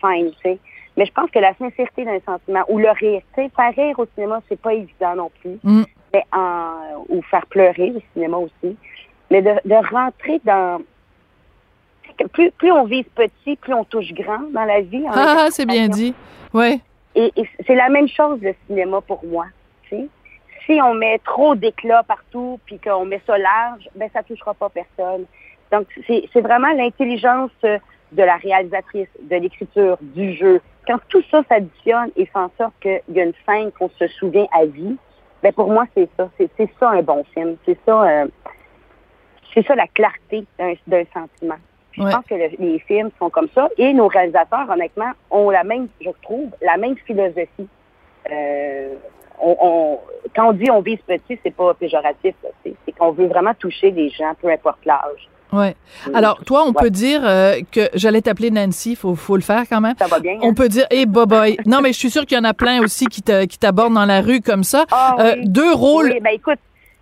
fine, 0.00 0.30
tu 0.30 0.42
sais. 0.42 0.58
Mais 0.96 1.06
je 1.06 1.12
pense 1.12 1.30
que 1.30 1.38
la 1.38 1.54
sincérité 1.54 2.04
d'un 2.04 2.20
sentiment, 2.20 2.62
ou 2.68 2.78
le 2.78 2.90
rire, 2.90 3.20
tu 3.34 3.42
sais, 3.42 3.50
faire 3.54 3.74
rire 3.74 3.98
au 3.98 4.06
cinéma, 4.14 4.40
c'est 4.48 4.60
pas 4.60 4.74
évident 4.74 5.16
non 5.16 5.30
plus. 5.40 5.58
Mm. 5.62 5.82
Mais 6.12 6.24
en, 6.32 7.04
ou 7.08 7.20
faire 7.22 7.46
pleurer 7.46 7.92
au 7.96 8.02
cinéma 8.12 8.36
aussi. 8.38 8.76
Mais 9.30 9.42
de, 9.42 9.54
de 9.64 9.74
rentrer 9.92 10.40
dans... 10.44 10.80
Plus, 12.32 12.50
plus 12.52 12.72
on 12.72 12.84
vise 12.84 13.04
petit, 13.14 13.56
plus 13.56 13.74
on 13.74 13.84
touche 13.84 14.12
grand 14.12 14.50
dans 14.52 14.64
la 14.64 14.80
vie. 14.80 15.04
en 15.08 15.12
Ah, 15.14 15.46
c'est 15.50 15.66
bien 15.66 15.88
dit. 15.88 16.14
Ouais. 16.52 16.80
Et, 17.14 17.32
et 17.36 17.48
c'est 17.66 17.74
la 17.74 17.88
même 17.88 18.08
chose 18.08 18.40
le 18.42 18.54
cinéma 18.66 19.00
pour 19.00 19.24
moi. 19.24 19.46
Si 20.66 20.80
on 20.82 20.94
met 20.94 21.18
trop 21.18 21.54
d'éclat 21.54 22.02
partout 22.04 22.58
puis 22.64 22.78
qu'on 22.78 23.04
met 23.04 23.20
ça 23.26 23.36
large, 23.36 23.88
ben 23.94 24.08
ça 24.12 24.22
touchera 24.22 24.54
pas 24.54 24.70
personne. 24.70 25.26
Donc 25.70 25.86
c'est 26.06 26.40
vraiment 26.40 26.72
l'intelligence 26.72 27.50
euh, 27.64 27.78
de 28.12 28.22
la 28.22 28.36
réalisatrice, 28.36 29.08
de 29.20 29.36
l'écriture, 29.36 29.98
du 30.00 30.32
jeu. 30.34 30.60
Quand 30.86 30.98
tout 31.08 31.22
ça 31.30 31.42
s'additionne 31.48 32.10
et 32.16 32.26
fait 32.26 32.38
en 32.38 32.50
sorte 32.56 32.74
qu'il 32.80 33.00
y 33.10 33.20
a 33.20 33.24
une 33.24 33.34
scène 33.46 33.72
qu'on 33.72 33.90
se 33.90 34.06
souvient 34.08 34.46
à 34.52 34.64
vie, 34.64 34.96
ben 35.42 35.52
pour 35.52 35.70
moi 35.70 35.84
c'est 35.94 36.08
ça. 36.16 36.30
C'est 36.38 36.70
ça 36.80 36.90
un 36.90 37.02
bon 37.02 37.24
film. 37.34 37.56
C'est 37.66 37.78
ça. 37.84 38.02
euh, 38.02 38.26
c'est 39.52 39.66
ça 39.66 39.74
la 39.74 39.86
clarté 39.86 40.44
d'un 40.58 40.74
d'un 40.86 41.04
Je 41.96 42.02
pense 42.02 42.24
que 42.28 42.34
le- 42.34 42.50
les 42.58 42.78
films 42.80 43.10
sont 43.18 43.30
comme 43.30 43.48
ça. 43.54 43.68
Et 43.78 43.92
nos 43.92 44.08
réalisateurs, 44.08 44.68
honnêtement, 44.68 45.12
ont 45.30 45.50
la 45.50 45.62
même, 45.64 45.88
je 46.00 46.10
trouve, 46.22 46.50
la 46.62 46.76
même 46.76 46.96
philosophie. 47.06 47.68
Euh, 48.30 48.94
on, 49.40 49.56
on- 49.60 49.98
quand 50.34 50.48
on 50.48 50.52
dit 50.52 50.70
on 50.70 50.80
vise 50.80 50.98
petit, 51.06 51.38
c'est 51.44 51.54
pas 51.54 51.74
péjoratif. 51.74 52.34
C'est 52.64 52.92
qu'on 52.98 53.12
veut 53.12 53.26
vraiment 53.26 53.54
toucher 53.54 53.90
les 53.90 54.08
gens, 54.10 54.32
peu 54.40 54.48
importe 54.50 54.84
l'âge. 54.84 55.28
Ouais. 55.52 55.76
Alors, 56.14 56.40
toi, 56.44 56.64
on 56.64 56.68
Ouais. 56.68 56.74
peut 56.80 56.90
dire 56.90 57.20
euh, 57.24 57.60
que 57.70 57.82
j'allais 57.94 58.22
t'appeler 58.22 58.50
Nancy, 58.50 58.96
faut, 58.96 59.14
faut 59.14 59.36
le 59.36 59.42
faire 59.42 59.62
quand 59.68 59.80
même. 59.80 59.94
Ça 59.98 60.06
va 60.08 60.18
bien? 60.18 60.32
hein? 60.34 60.40
On 60.42 60.52
peut 60.54 60.68
dire, 60.68 60.86
hey, 60.90 61.06
bye 61.06 61.26
bye. 61.26 61.56
Non, 61.64 61.80
mais 61.80 61.92
je 61.92 61.98
suis 61.98 62.10
sûre 62.10 62.26
qu'il 62.26 62.36
y 62.36 62.40
en 62.40 62.44
a 62.44 62.54
plein 62.54 62.82
aussi 62.82 63.06
qui 63.06 63.22
t'abordent 63.22 63.94
dans 63.94 64.04
la 64.06 64.20
rue 64.20 64.40
comme 64.40 64.64
ça. 64.64 64.84
Ah 64.90 65.14
Euh, 65.20 65.34
oui. 65.38 65.48
deux 65.48 65.72
rôles. 65.72 66.10
Oui, 66.12 66.20
ben 66.20 66.30
écoute, 66.34 66.58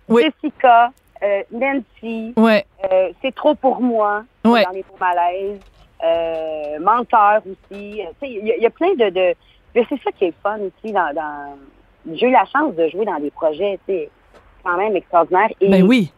Oui. 0.07 0.23
Jessica, 0.43 0.91
euh, 1.23 1.43
Nancy, 1.51 2.33
Ouais. 2.37 2.65
euh, 2.91 3.11
c'est 3.21 3.33
trop 3.33 3.55
pour 3.55 3.81
moi 3.81 4.23
Ouais. 4.45 4.63
dans 4.63 4.71
les 4.71 4.83
beaux 4.83 4.97
malaises. 4.99 5.59
Euh, 6.03 6.79
menteur 6.81 7.41
aussi. 7.45 8.01
Il 8.21 8.45
y, 8.45 8.51
a- 8.51 8.57
il 8.57 8.61
y 8.61 8.65
a 8.65 8.69
plein 8.69 8.93
de... 8.95 9.09
de 9.09 9.33
mais 9.73 9.85
c'est 9.87 10.01
ça 10.03 10.11
qui 10.11 10.25
est 10.25 10.33
fun 10.43 10.57
aussi. 10.59 10.91
Dans, 10.91 11.13
dans... 11.15 11.55
J'ai 12.13 12.27
eu 12.27 12.31
la 12.31 12.43
chance 12.45 12.75
de 12.75 12.89
jouer 12.89 13.05
dans 13.05 13.19
des 13.19 13.31
projets 13.31 13.79
quand 14.63 14.77
même 14.77 14.95
extraordinaires. 14.97 15.49
Et, 15.61 15.69
Ben 15.69 15.83
oui. 15.83 16.11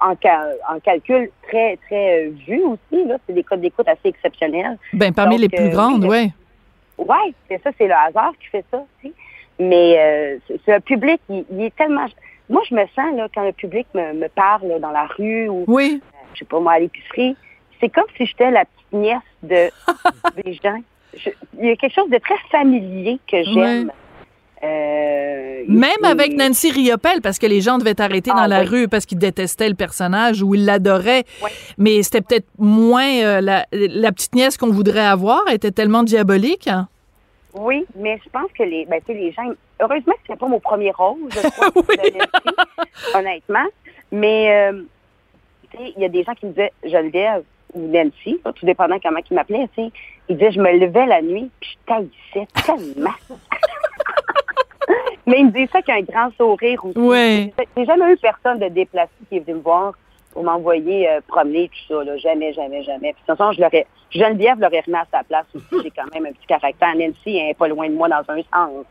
en, 0.00 0.14
ca- 0.22 0.50
en 0.68 0.78
calcul 0.80 1.30
très, 1.48 1.78
très 1.78 2.26
vu 2.46 2.62
aussi. 2.64 3.06
C'est 3.26 3.32
des 3.32 3.42
codes 3.42 3.62
d'écoute 3.62 3.88
assez 3.88 4.08
exceptionnels. 4.08 4.76
Ben 4.92 5.14
parmi 5.14 5.36
Donc, 5.36 5.42
les 5.42 5.48
plus 5.48 5.70
grandes, 5.70 6.04
oui. 6.04 6.30
Ouais, 6.98 7.32
c'est 7.48 7.62
ça, 7.62 7.70
c'est 7.78 7.86
le 7.86 7.94
hasard 7.94 8.32
qui 8.38 8.48
fait 8.48 8.64
ça 8.70 8.76
aussi. 8.78 9.14
Mais 9.60 9.96
euh, 9.98 10.38
un 10.74 10.80
public, 10.80 11.20
il, 11.28 11.44
il 11.52 11.60
est 11.66 11.76
tellement. 11.76 12.06
Moi, 12.48 12.62
je 12.68 12.74
me 12.74 12.82
sens 12.96 13.14
là 13.16 13.28
quand 13.34 13.44
le 13.44 13.52
public 13.52 13.86
me, 13.94 14.12
me 14.14 14.28
parle 14.28 14.66
là, 14.68 14.78
dans 14.80 14.90
la 14.90 15.06
rue 15.16 15.48
ou 15.48 15.64
Oui. 15.68 16.00
je 16.34 16.38
sais 16.40 16.44
pas 16.46 16.58
moi 16.60 16.72
à 16.72 16.78
l'épicerie, 16.80 17.36
c'est 17.80 17.88
comme 17.90 18.04
si 18.16 18.26
j'étais 18.26 18.50
la 18.50 18.64
petite 18.64 18.92
nièce 18.92 19.18
de 19.42 19.70
des 20.42 20.54
gens. 20.54 20.80
Je- 21.16 21.30
il 21.60 21.66
y 21.68 21.70
a 21.70 21.76
quelque 21.76 21.94
chose 21.94 22.08
de 22.10 22.18
très 22.18 22.38
familier 22.50 23.18
que 23.30 23.42
j'aime. 23.44 23.92
Euh, 24.62 25.62
Même 25.68 25.90
et- 26.04 26.06
avec 26.06 26.36
Nancy 26.36 26.70
Riopelle, 26.70 27.20
parce 27.22 27.38
que 27.38 27.46
les 27.46 27.60
gens 27.60 27.78
devaient 27.78 27.94
t'arrêter 27.94 28.30
Ah, 28.34 28.42
dans 28.42 28.46
la 28.46 28.60
oui. 28.60 28.66
rue 28.66 28.88
parce 28.88 29.06
qu'ils 29.06 29.18
détestaient 29.18 29.68
le 29.68 29.74
personnage 29.74 30.42
ou 30.42 30.54
ils 30.54 30.64
l'adoraient. 30.66 31.24
Ouais. 31.42 31.50
Mais 31.78 32.02
c'était 32.02 32.20
peut-être 32.20 32.46
moins 32.58 33.10
euh, 33.22 33.40
la, 33.40 33.66
la 33.72 34.12
petite 34.12 34.34
nièce 34.34 34.56
qu'on 34.58 34.70
voudrait 34.70 35.00
avoir, 35.06 35.40
elle 35.48 35.54
était 35.54 35.70
tellement 35.70 36.02
diabolique. 36.02 36.68
hein. 36.68 36.88
Oui, 37.54 37.84
mais 37.96 38.18
je 38.24 38.28
pense 38.30 38.50
que 38.52 38.62
les, 38.62 38.84
ben, 38.86 39.00
tu 39.00 39.06
sais, 39.06 39.14
les 39.14 39.32
gens. 39.32 39.50
Heureusement 39.80 40.12
que 40.14 40.20
c'est 40.28 40.38
pas 40.38 40.46
mon 40.46 40.60
premier 40.60 40.90
rôle, 40.92 41.18
je 41.30 41.40
crois, 41.48 41.70
Oui. 41.88 41.96
honnêtement. 43.14 43.66
Mais 44.12 44.70
euh, 44.72 44.82
tu 45.70 45.76
sais, 45.78 45.92
il 45.96 46.02
y 46.02 46.04
a 46.04 46.08
des 46.08 46.22
gens 46.22 46.34
qui 46.34 46.46
me 46.46 46.50
disaient 46.52 46.72
Geneviève 46.84 47.42
ou 47.74 47.86
Nancy, 47.88 48.40
tout 48.44 48.66
dépendant 48.66 48.98
comment 49.02 49.20
ils 49.30 49.34
m'appelaient, 49.34 49.68
tu 49.76 49.82
sais, 49.86 49.90
ils 50.28 50.36
disaient 50.36 50.52
je 50.52 50.60
me 50.60 50.72
levais 50.78 51.06
la 51.06 51.22
nuit 51.22 51.50
puis 51.60 51.70
je 51.72 51.92
taillissais 51.92 52.48
tellement. 52.66 53.14
mais 55.26 55.40
ils 55.40 55.46
me 55.46 55.50
disaient 55.50 55.68
ça 55.72 55.78
avec 55.78 55.88
un 55.90 56.12
grand 56.12 56.30
sourire 56.36 56.84
aussi. 56.84 56.94
J'ai- 57.58 57.68
J'ai 57.76 57.84
jamais 57.86 58.12
eu 58.12 58.16
personne 58.16 58.58
de 58.58 58.68
déplacé 58.68 59.10
qui 59.28 59.36
est 59.36 59.40
venu 59.40 59.58
me 59.58 59.62
voir 59.62 59.94
pour 60.32 60.44
m'envoyer 60.44 61.08
euh, 61.08 61.20
promener 61.26 61.68
tout 61.68 61.94
ça. 61.94 62.04
Là. 62.04 62.16
Jamais, 62.18 62.52
jamais, 62.52 62.82
jamais. 62.82 63.12
Puis 63.12 63.22
de 63.22 63.26
toute 63.26 63.36
façon, 63.36 63.52
je 63.52 63.60
l'aurais. 63.60 63.86
Geneviève 64.10 64.58
l'aurait 64.60 64.82
remis 64.84 64.96
à 64.96 65.06
sa 65.12 65.22
place 65.22 65.46
aussi. 65.54 65.82
J'ai 65.84 65.90
quand 65.90 66.12
même 66.12 66.26
un 66.26 66.32
petit 66.32 66.46
caractère. 66.46 66.94
Nancy 66.96 67.36
elle 67.38 67.50
est 67.50 67.58
pas 67.58 67.68
loin 67.68 67.88
de 67.88 67.94
moi 67.94 68.08
dans 68.08 68.24
un 68.28 68.42
sens. 68.52 68.84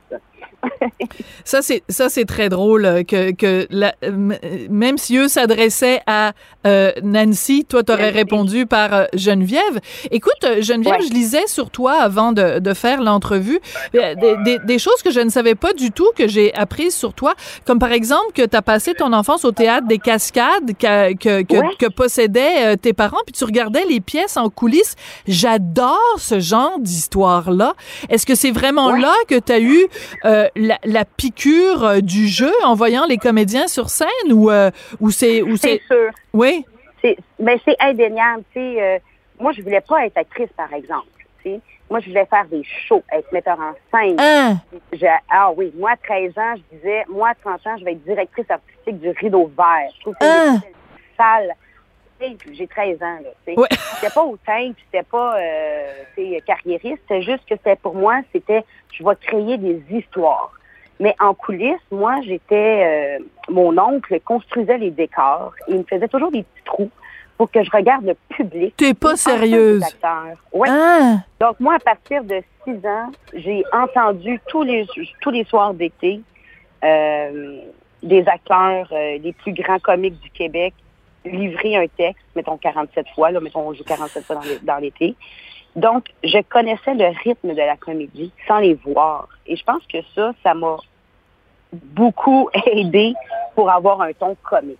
Ça, 1.46 1.62
c'est 1.62 1.84
ça, 1.89 2.10
c'est 2.10 2.25
très 2.25 2.50
drôle 2.50 2.86
euh, 2.86 3.03
que, 3.03 3.31
que 3.31 3.65
la- 3.69 3.96
euh, 4.03 4.36
même 4.69 4.98
si 4.98 5.17
eux 5.17 5.27
s'adressaient 5.27 6.01
à 6.05 6.34
euh, 6.67 6.91
Nancy, 7.01 7.65
toi, 7.67 7.81
t'aurais 7.84 8.08
Nancy. 8.08 8.17
répondu 8.17 8.65
par 8.65 8.93
euh, 8.93 9.05
Geneviève. 9.13 9.79
Écoute, 10.12 10.34
Geneviève, 10.60 10.96
Ouais. 11.00 11.08
je 11.08 11.13
lisais 11.13 11.48
sur 11.48 11.69
toi 11.69 11.93
avant 11.93 12.31
de, 12.34 12.60
de 12.60 12.74
faire 12.74 13.01
l'entrevue 13.01 13.60
des, 13.93 14.15
des- 14.43 14.60
des 14.65 14.79
choses 14.79 15.01
que 15.03 15.12
je 15.12 15.19
ne 15.22 15.29
savais 15.29 15.55
pas 15.55 15.74
du 15.74 15.91
tout, 15.91 16.10
que 16.15 16.27
j'ai 16.27 16.53
apprises 16.53 16.96
sur 16.96 17.13
toi, 17.13 17.34
comme 17.65 17.79
par 17.79 17.91
exemple 17.91 18.31
que 18.34 18.46
tu 18.46 18.55
as 18.55 18.62
passé 18.62 18.93
ton 18.93 19.13
enfance 19.13 19.46
au 19.46 19.51
théâtre 19.51 19.88
des 19.88 19.98
Cascades 20.00 20.77
que, 20.77 21.13
que, 21.13 21.41
que, 21.43 21.55
Ouais. 21.58 21.75
que 21.79 21.88
possédaient 21.88 22.75
tes 22.77 22.93
parents, 22.93 23.17
puis 23.25 23.34
tu 23.34 23.43
regardais 23.46 23.86
les 23.89 24.00
pièces 24.01 24.38
en 24.38 24.50
coulisses. 24.50 24.96
J'adore 25.27 26.15
ce 26.17 26.39
genre 26.39 26.77
d'histoire-là. 26.79 27.74
Est-ce 28.10 28.25
que 28.25 28.36
c'est 28.36 28.51
vraiment 28.51 28.88
Ouais. 28.91 29.01
là 29.01 29.13
que 29.27 29.39
tu 29.39 29.51
as 29.51 29.60
eu 29.60 29.88
euh, 30.25 30.28
la, 30.55 30.77
la 30.83 31.05
piqûre 31.05 31.83
euh, 31.83 32.00
du 32.01 32.27
jeu 32.27 32.51
en 32.63 32.74
voyant 32.75 33.05
les 33.05 33.17
comédiens 33.17 33.67
sur 33.67 33.89
scène 33.89 34.31
ou 34.31 34.50
euh, 34.51 34.71
ou 35.00 35.09
c'est 35.12 35.41
ou 35.41 35.55
C'est 35.57 35.81
sûr. 35.88 36.09
oui 36.33 36.65
C'est, 37.01 37.17
ben, 37.39 37.57
c'est 37.65 37.75
indéniable. 37.79 38.43
Tu 38.53 38.59
sais, 38.59 38.81
euh, 38.81 38.98
moi, 39.39 39.51
je 39.53 39.62
voulais 39.62 39.81
pas 39.81 40.05
être 40.05 40.17
actrice, 40.17 40.50
par 40.57 40.71
exemple. 40.74 41.07
Tu 41.43 41.51
sais. 41.51 41.59
Moi, 41.89 42.01
je 42.01 42.09
voulais 42.09 42.25
faire 42.25 42.45
des 42.45 42.62
shows, 42.88 43.01
être 43.12 43.31
metteur 43.31 43.57
en 43.59 43.74
scène. 43.91 44.15
hein? 44.19 44.57
Ah 45.31 45.51
oui, 45.55 45.71
moi, 45.77 45.91
à 45.91 45.98
13 45.98 46.38
ans, 46.38 46.53
je 46.57 46.77
disais, 46.77 47.03
moi, 47.09 47.29
à 47.29 47.36
30 47.36 47.65
ans, 47.67 47.77
je 47.79 47.86
vais 47.86 47.93
être 47.93 48.03
directrice 48.03 48.45
artistique 48.50 49.00
du 49.00 49.09
Rideau 49.09 49.50
Vert. 49.57 49.89
Je 49.95 50.01
trouve 50.01 50.13
que 50.13 50.25
Ah. 50.25 50.55
c'est 50.62 50.67
une 50.67 51.15
salle 51.17 51.55
j'ai 52.51 52.67
13 52.67 53.01
ans, 53.01 53.19
là. 53.23 53.53
Ouais. 53.55 53.67
C'était 53.95 54.13
pas 54.13 54.23
hautain, 54.23 54.71
puis 54.73 54.83
c'était 54.85 55.05
pas, 55.05 55.38
euh, 55.38 56.39
carriériste. 56.45 57.01
C'est 57.07 57.21
juste 57.21 57.45
que 57.45 57.55
c'était, 57.55 57.75
pour 57.75 57.95
moi, 57.95 58.21
c'était, 58.33 58.63
je 58.93 59.03
vais 59.03 59.15
créer 59.21 59.57
des 59.57 59.81
histoires. 59.91 60.51
Mais 60.99 61.15
en 61.19 61.33
coulisses, 61.33 61.79
moi, 61.91 62.15
j'étais, 62.25 63.19
euh, 63.19 63.23
mon 63.49 63.77
oncle 63.77 64.19
construisait 64.21 64.77
les 64.77 64.91
décors. 64.91 65.53
Et 65.67 65.73
il 65.73 65.77
me 65.79 65.83
faisait 65.83 66.09
toujours 66.09 66.31
des 66.31 66.43
petits 66.43 66.63
trous 66.65 66.91
pour 67.38 67.49
que 67.49 67.63
je 67.63 67.71
regarde 67.71 68.05
le 68.05 68.15
public. 68.27 68.75
T'es 68.75 68.93
pas 68.93 69.15
sérieuse. 69.15 69.83
Ouais. 70.51 70.67
Ah! 70.69 71.19
Donc, 71.39 71.57
moi, 71.61 71.75
à 71.75 71.79
partir 71.79 72.23
de 72.25 72.41
6 72.65 72.85
ans, 72.85 73.11
j'ai 73.33 73.63
entendu 73.71 74.41
tous 74.49 74.63
les, 74.63 74.85
tous 75.21 75.31
les 75.31 75.45
soirs 75.45 75.73
d'été 75.73 76.21
euh, 76.83 77.61
des 78.01 78.25
acteurs, 78.27 78.88
euh, 78.91 79.17
les 79.17 79.33
plus 79.33 79.51
grands 79.53 79.79
comiques 79.79 80.19
du 80.21 80.29
Québec, 80.29 80.73
livrer 81.25 81.75
un 81.75 81.88
texte, 81.88 82.23
mettons 82.35 82.57
47 82.57 83.05
fois, 83.15 83.31
là, 83.31 83.39
mettons 83.39 83.67
on 83.67 83.73
joue 83.73 83.83
47 83.83 84.23
fois 84.25 84.35
dans 84.38 84.41
l'é- 84.41 84.59
dans 84.63 84.77
l'été. 84.77 85.15
Donc, 85.75 86.07
je 86.23 86.41
connaissais 86.49 86.93
le 86.95 87.07
rythme 87.23 87.49
de 87.53 87.57
la 87.61 87.77
comédie 87.77 88.31
sans 88.47 88.59
les 88.59 88.73
voir. 88.73 89.27
Et 89.45 89.55
je 89.55 89.63
pense 89.63 89.83
que 89.91 89.97
ça, 90.15 90.31
ça 90.43 90.53
m'a 90.53 90.77
beaucoup 91.71 92.49
aidé 92.65 93.13
pour 93.55 93.69
avoir 93.69 94.01
un 94.01 94.13
ton 94.13 94.35
comique. 94.43 94.77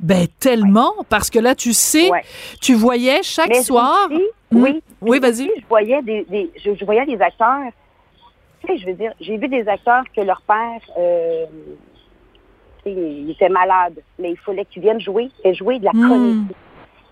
Ben 0.00 0.26
tellement, 0.40 0.92
parce 1.08 1.30
que 1.30 1.38
là, 1.38 1.54
tu 1.54 1.72
sais, 1.72 2.10
Ouais. 2.10 2.22
tu 2.60 2.74
voyais 2.74 3.22
chaque 3.22 3.48
Mais 3.48 3.62
soir. 3.62 4.08
aussi, 4.10 4.22
Hmm. 4.50 4.62
oui, 4.62 4.82
Oui, 5.00 5.18
vas-y. 5.20 5.50
je 5.60 5.66
voyais 5.68 6.00
des, 6.02 6.24
des- 6.24 6.50
je, 6.64 6.74
je 6.74 6.84
voyais 6.84 7.04
des 7.06 7.20
acteurs. 7.20 7.70
Tu 8.60 8.66
sais, 8.68 8.78
je 8.78 8.86
veux 8.86 8.92
dire, 8.94 9.12
j'ai 9.20 9.36
vu 9.36 9.48
des 9.48 9.66
acteurs 9.68 10.04
que 10.14 10.20
leur 10.20 10.42
père, 10.42 10.80
euh, 10.98 11.46
il 12.90 13.30
était 13.30 13.48
malade, 13.48 13.94
mais 14.18 14.30
il 14.32 14.36
fallait 14.38 14.64
qu'ils 14.64 14.82
viennent 14.82 15.00
jouer 15.00 15.30
et 15.44 15.54
jouer 15.54 15.78
de 15.78 15.84
la 15.84 15.92
Hmm. 15.92 16.08
comédie. 16.08 16.54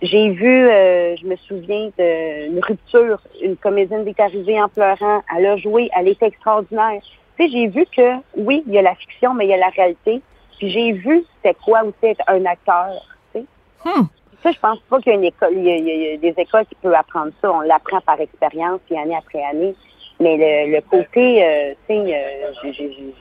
J'ai 0.03 0.31
vu, 0.31 0.69
euh, 0.69 1.15
je 1.17 1.27
me 1.27 1.37
souviens 1.37 1.91
d'une 1.97 2.59
rupture, 2.61 3.21
une 3.41 3.57
comédienne 3.57 4.07
est 4.09 4.19
arrivée 4.21 4.61
en 4.61 4.69
pleurant, 4.69 5.23
elle 5.37 5.47
a 5.47 5.57
joué, 5.57 5.91
elle 5.97 6.09
était 6.09 6.27
extraordinaire. 6.27 7.01
Tu 7.39 7.45
sais, 7.45 7.51
j'ai 7.51 7.69
vu 7.69 7.87
que, 7.97 8.17
oui, 8.37 8.65
il 8.67 8.73
y 8.73 8.79
a 8.79 8.83
la 8.83 8.95
fiction, 8.97 9.33
mais 9.33 9.47
il 9.47 9.51
y 9.51 9.55
a 9.55 9.59
la 9.59 9.69
réalité. 9.69 10.21
Puis 10.59 10.71
j'ai 10.71 10.93
vu 10.93 11.25
c'était 11.37 11.57
quoi 11.65 11.83
aussi 11.85 11.95
être 12.03 12.23
un 12.27 12.45
acteur. 12.47 12.89
Tu 13.33 13.41
sais. 13.41 13.47
Hmm. 13.85 14.07
Ça, 14.43 14.51
je 14.51 14.59
pense 14.59 14.81
pas 14.91 15.01
qu'il 15.01 15.13
y 15.13 15.15
a 15.15 15.19
une 15.19 15.25
école, 15.25 15.53
il 15.57 15.65
y 15.65 15.71
a, 15.71 15.77
il 15.77 16.15
y 16.15 16.19
des 16.19 16.35
écoles 16.37 16.67
qui 16.67 16.75
peuvent 16.83 16.95
apprendre 16.95 17.31
ça. 17.41 17.53
On 17.53 17.61
l'apprend 17.61 18.01
par 18.01 18.21
expérience, 18.21 18.81
puis 18.87 18.99
année 18.99 19.15
après 19.17 19.43
année. 19.45 19.75
Mais 20.19 20.37
le, 20.37 20.75
le 20.75 20.81
côté, 20.83 21.45
euh, 21.45 21.75
tu 21.89 21.95
sais, 21.95 22.15
euh, 22.15 22.53
j'ai- 22.65 22.73
j'ai- 22.73 23.15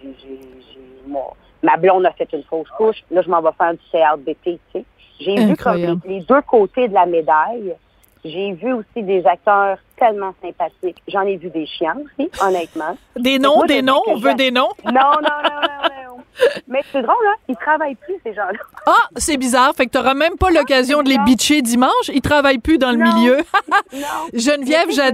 ma 1.64 1.78
blonde 1.78 2.06
a 2.06 2.12
fait 2.12 2.28
une 2.34 2.44
fausse 2.44 2.70
couche. 2.78 3.04
Là, 3.12 3.22
je 3.22 3.30
m'en 3.30 3.42
vais 3.42 3.50
faire 3.58 4.18
du 4.18 4.24
d'été, 4.24 4.60
tu 4.74 4.80
sais. 4.80 4.86
J'ai 5.20 5.46
vu 5.46 5.56
comme 5.56 6.02
les, 6.06 6.22
deux 6.22 6.42
côtés 6.42 6.88
de 6.88 6.94
la 6.94 7.06
médaille. 7.06 7.76
J'ai 8.24 8.54
vu 8.54 8.74
aussi 8.74 9.04
des 9.04 9.26
acteurs 9.26 9.78
tellement 9.98 10.34
sympathiques. 10.42 11.02
J'en 11.08 11.22
ai 11.22 11.38
vu 11.38 11.50
des 11.50 11.66
chiens 11.66 11.96
aussi, 12.04 12.30
honnêtement. 12.42 12.96
Des 13.16 13.40
noms, 13.40 13.58
Moi, 13.58 13.68
des 13.68 13.82
noms, 13.82 14.02
on 14.08 14.18
veut 14.18 14.36
des 14.36 14.52
noms. 14.52 14.70
Non, 14.86 14.92
non, 14.94 15.38
non, 15.44 15.62
non, 15.62 16.18
non. 16.18 16.24
Mais 16.68 16.82
c'est 16.92 17.02
drôle, 17.02 17.16
hein? 17.28 17.36
Ils 17.48 17.56
travaillent 17.56 17.96
plus, 17.96 18.16
ces 18.24 18.34
gens-là. 18.34 18.60
Ah, 18.86 19.08
c'est 19.18 19.38
bizarre. 19.38 19.74
Fait 19.76 19.86
que 19.86 19.92
t'auras 19.92 20.14
même 20.14 20.38
pas 20.38 20.50
l'occasion 20.52 21.02
de 21.04 21.10
les 21.10 21.18
bitcher 21.20 21.62
dimanche. 21.62 22.10
Ils 22.14 22.22
travaillent 22.22 22.60
plus 22.60 22.78
dans 22.78 22.92
le 22.92 22.98
Non. 22.98 23.14
milieu. 23.16 23.38
Non. 23.94 24.02
Geneviève, 24.34 24.92
sais, 24.92 25.12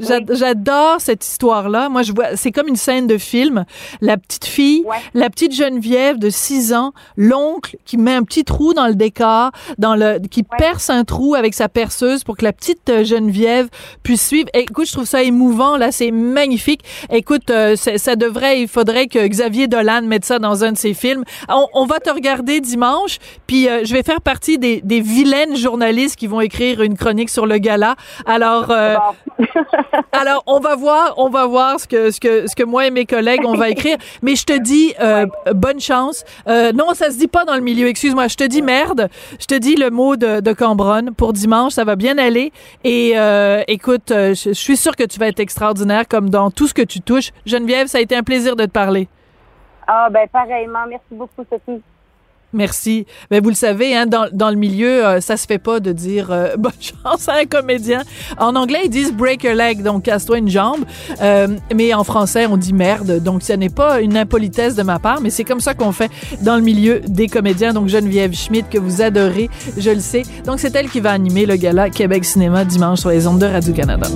j'adore. 0.00 0.96
cette 1.00 1.24
histoire-là. 1.26 1.88
Moi, 1.88 2.02
je 2.02 2.12
vois, 2.12 2.36
c'est 2.36 2.50
comme 2.52 2.68
une 2.68 2.76
scène 2.76 3.06
de 3.06 3.18
film. 3.18 3.64
La 4.00 4.16
petite 4.16 4.44
fille, 4.44 4.82
Ouais. 4.86 4.96
la 5.14 5.30
petite 5.30 5.54
Geneviève 5.54 6.18
de 6.18 6.30
6 6.30 6.72
ans, 6.74 6.92
l'oncle 7.16 7.76
qui 7.84 7.96
met 7.96 8.14
un 8.14 8.22
petit 8.22 8.44
trou 8.44 8.74
dans 8.74 8.86
le 8.86 8.94
décor, 8.94 9.50
dans 9.78 9.94
le, 9.96 10.18
qui 10.30 10.40
Ouais. 10.40 10.56
perce 10.58 10.90
un 10.90 11.04
trou 11.04 11.34
avec 11.34 11.54
sa 11.54 11.68
perceuse 11.68 12.24
pour 12.24 12.36
que 12.36 12.44
la 12.44 12.52
petite 12.52 12.88
euh, 12.90 13.04
Geneviève 13.04 13.68
puisse 14.02 14.26
suivre. 14.26 14.48
Écoute, 14.54 14.86
je 14.86 14.92
trouve 14.92 15.04
ça 15.06 15.22
émouvant, 15.22 15.76
là. 15.76 15.92
C'est 15.92 16.10
magnifique. 16.10 16.82
Écoute, 17.10 17.50
euh, 17.50 17.76
ça 17.76 18.16
devrait, 18.16 18.60
il 18.62 18.68
faudrait 18.68 19.06
que 19.06 19.26
Xavier 19.26 19.66
Dolan 19.68 20.02
mette 20.02 20.24
ça 20.24 20.38
dans 20.38 20.64
un 20.64 20.72
de 20.72 20.78
ses 20.78 20.94
films. 20.94 21.24
On, 21.48 21.66
on 21.74 21.86
va 21.86 22.00
te 22.00 22.10
regarder 22.10 22.60
dimanche, 22.60 23.18
puis 23.46 23.68
euh, 23.68 23.84
je 23.84 23.92
vais 23.94 24.02
faire 24.02 24.20
partie 24.20 24.58
des, 24.58 24.80
des 24.82 25.00
vilaines 25.00 25.56
journalistes 25.56 26.16
qui 26.16 26.26
vont 26.26 26.40
écrire 26.40 26.82
une 26.82 26.96
chronique 26.96 27.30
sur 27.30 27.46
le 27.46 27.58
gala. 27.58 27.96
Alors, 28.26 28.70
euh, 28.70 28.96
Bon. 29.38 29.44
alors, 30.12 30.42
on 30.46 30.60
va 30.60 30.76
voir, 30.76 31.14
on 31.16 31.28
va 31.28 31.46
voir 31.46 31.80
ce 31.80 31.86
que 31.86 32.10
ce 32.10 32.20
que 32.20 32.46
ce 32.46 32.54
que 32.54 32.62
moi 32.62 32.86
et 32.86 32.90
mes 32.90 33.06
collègues 33.06 33.42
on 33.44 33.54
va 33.54 33.68
écrire. 33.68 33.96
Mais 34.22 34.36
je 34.36 34.44
te 34.44 34.58
dis 34.58 34.94
euh, 35.00 35.26
bonne 35.54 35.80
chance. 35.80 36.24
Euh, 36.48 36.72
non, 36.72 36.94
ça 36.94 37.10
se 37.10 37.18
dit 37.18 37.28
pas 37.28 37.44
dans 37.44 37.54
le 37.54 37.60
milieu. 37.60 37.88
Excuse-moi, 37.88 38.28
je 38.28 38.36
te 38.36 38.44
dis 38.44 38.62
merde. 38.62 39.08
Je 39.38 39.46
te 39.46 39.54
dis 39.54 39.76
le 39.76 39.90
mot 39.90 40.16
de, 40.16 40.40
de 40.40 40.52
Cambronne 40.52 41.14
pour 41.14 41.32
dimanche. 41.32 41.72
Ça 41.72 41.84
va 41.84 41.96
bien 41.96 42.18
aller. 42.18 42.52
Et 42.84 43.12
euh, 43.16 43.62
écoute, 43.68 44.10
euh, 44.10 44.34
je, 44.34 44.50
je 44.50 44.54
suis 44.54 44.76
sûre 44.76 44.96
que 44.96 45.04
tu 45.04 45.18
vas 45.18 45.28
être 45.28 45.40
extraordinaire 45.40 46.06
comme 46.08 46.30
dans 46.30 46.50
tout 46.50 46.66
ce 46.66 46.74
que 46.74 46.82
tu 46.82 47.00
touches. 47.00 47.30
Geneviève, 47.46 47.86
ça 47.86 47.98
a 47.98 48.00
été 48.00 48.16
un 48.16 48.22
plaisir 48.22 48.56
de 48.56 48.64
te 48.64 48.70
parler. 48.70 49.08
Ah, 49.86 50.08
ben, 50.10 50.28
pareillement. 50.28 50.86
Merci 50.88 51.12
beaucoup, 51.12 51.44
Sophie. 51.50 51.82
Merci. 52.52 53.06
Ben, 53.30 53.42
vous 53.42 53.50
le 53.50 53.54
savez, 53.54 53.96
hein, 53.96 54.06
dans, 54.06 54.28
dans 54.32 54.50
le 54.50 54.56
milieu, 54.56 55.06
euh, 55.06 55.20
ça 55.20 55.36
se 55.36 55.46
fait 55.46 55.58
pas 55.58 55.78
de 55.80 55.92
dire 55.92 56.30
euh, 56.30 56.56
bonne 56.58 56.72
chance 56.80 57.28
à 57.28 57.34
un 57.34 57.44
comédien. 57.44 58.02
En 58.38 58.56
anglais, 58.56 58.80
ils 58.84 58.90
disent 58.90 59.12
break 59.12 59.44
a 59.44 59.54
leg, 59.54 59.82
donc 59.82 60.04
casse-toi 60.04 60.38
une 60.38 60.48
jambe. 60.48 60.84
Euh, 61.20 61.48
mais 61.74 61.94
en 61.94 62.04
français, 62.04 62.46
on 62.46 62.56
dit 62.56 62.72
merde. 62.72 63.22
Donc, 63.22 63.42
ce 63.42 63.52
n'est 63.52 63.68
pas 63.68 64.00
une 64.00 64.16
impolitesse 64.16 64.74
de 64.74 64.82
ma 64.82 64.98
part, 64.98 65.20
mais 65.20 65.30
c'est 65.30 65.44
comme 65.44 65.60
ça 65.60 65.74
qu'on 65.74 65.92
fait 65.92 66.10
dans 66.42 66.56
le 66.56 66.62
milieu 66.62 67.00
des 67.06 67.28
comédiens. 67.28 67.72
Donc, 67.72 67.88
Geneviève 67.88 68.34
Schmidt, 68.34 68.68
que 68.68 68.78
vous 68.78 69.00
adorez, 69.02 69.48
je 69.76 69.90
le 69.90 70.00
sais. 70.00 70.22
Donc, 70.44 70.58
c'est 70.58 70.74
elle 70.74 70.88
qui 70.88 71.00
va 71.00 71.12
animer 71.12 71.46
le 71.46 71.56
gala 71.56 71.90
Québec 71.90 72.24
Cinéma 72.24 72.64
dimanche 72.64 73.00
sur 73.00 73.10
les 73.10 73.26
ondes 73.26 73.38
de 73.38 73.46
Radio-Canada. 73.46 74.08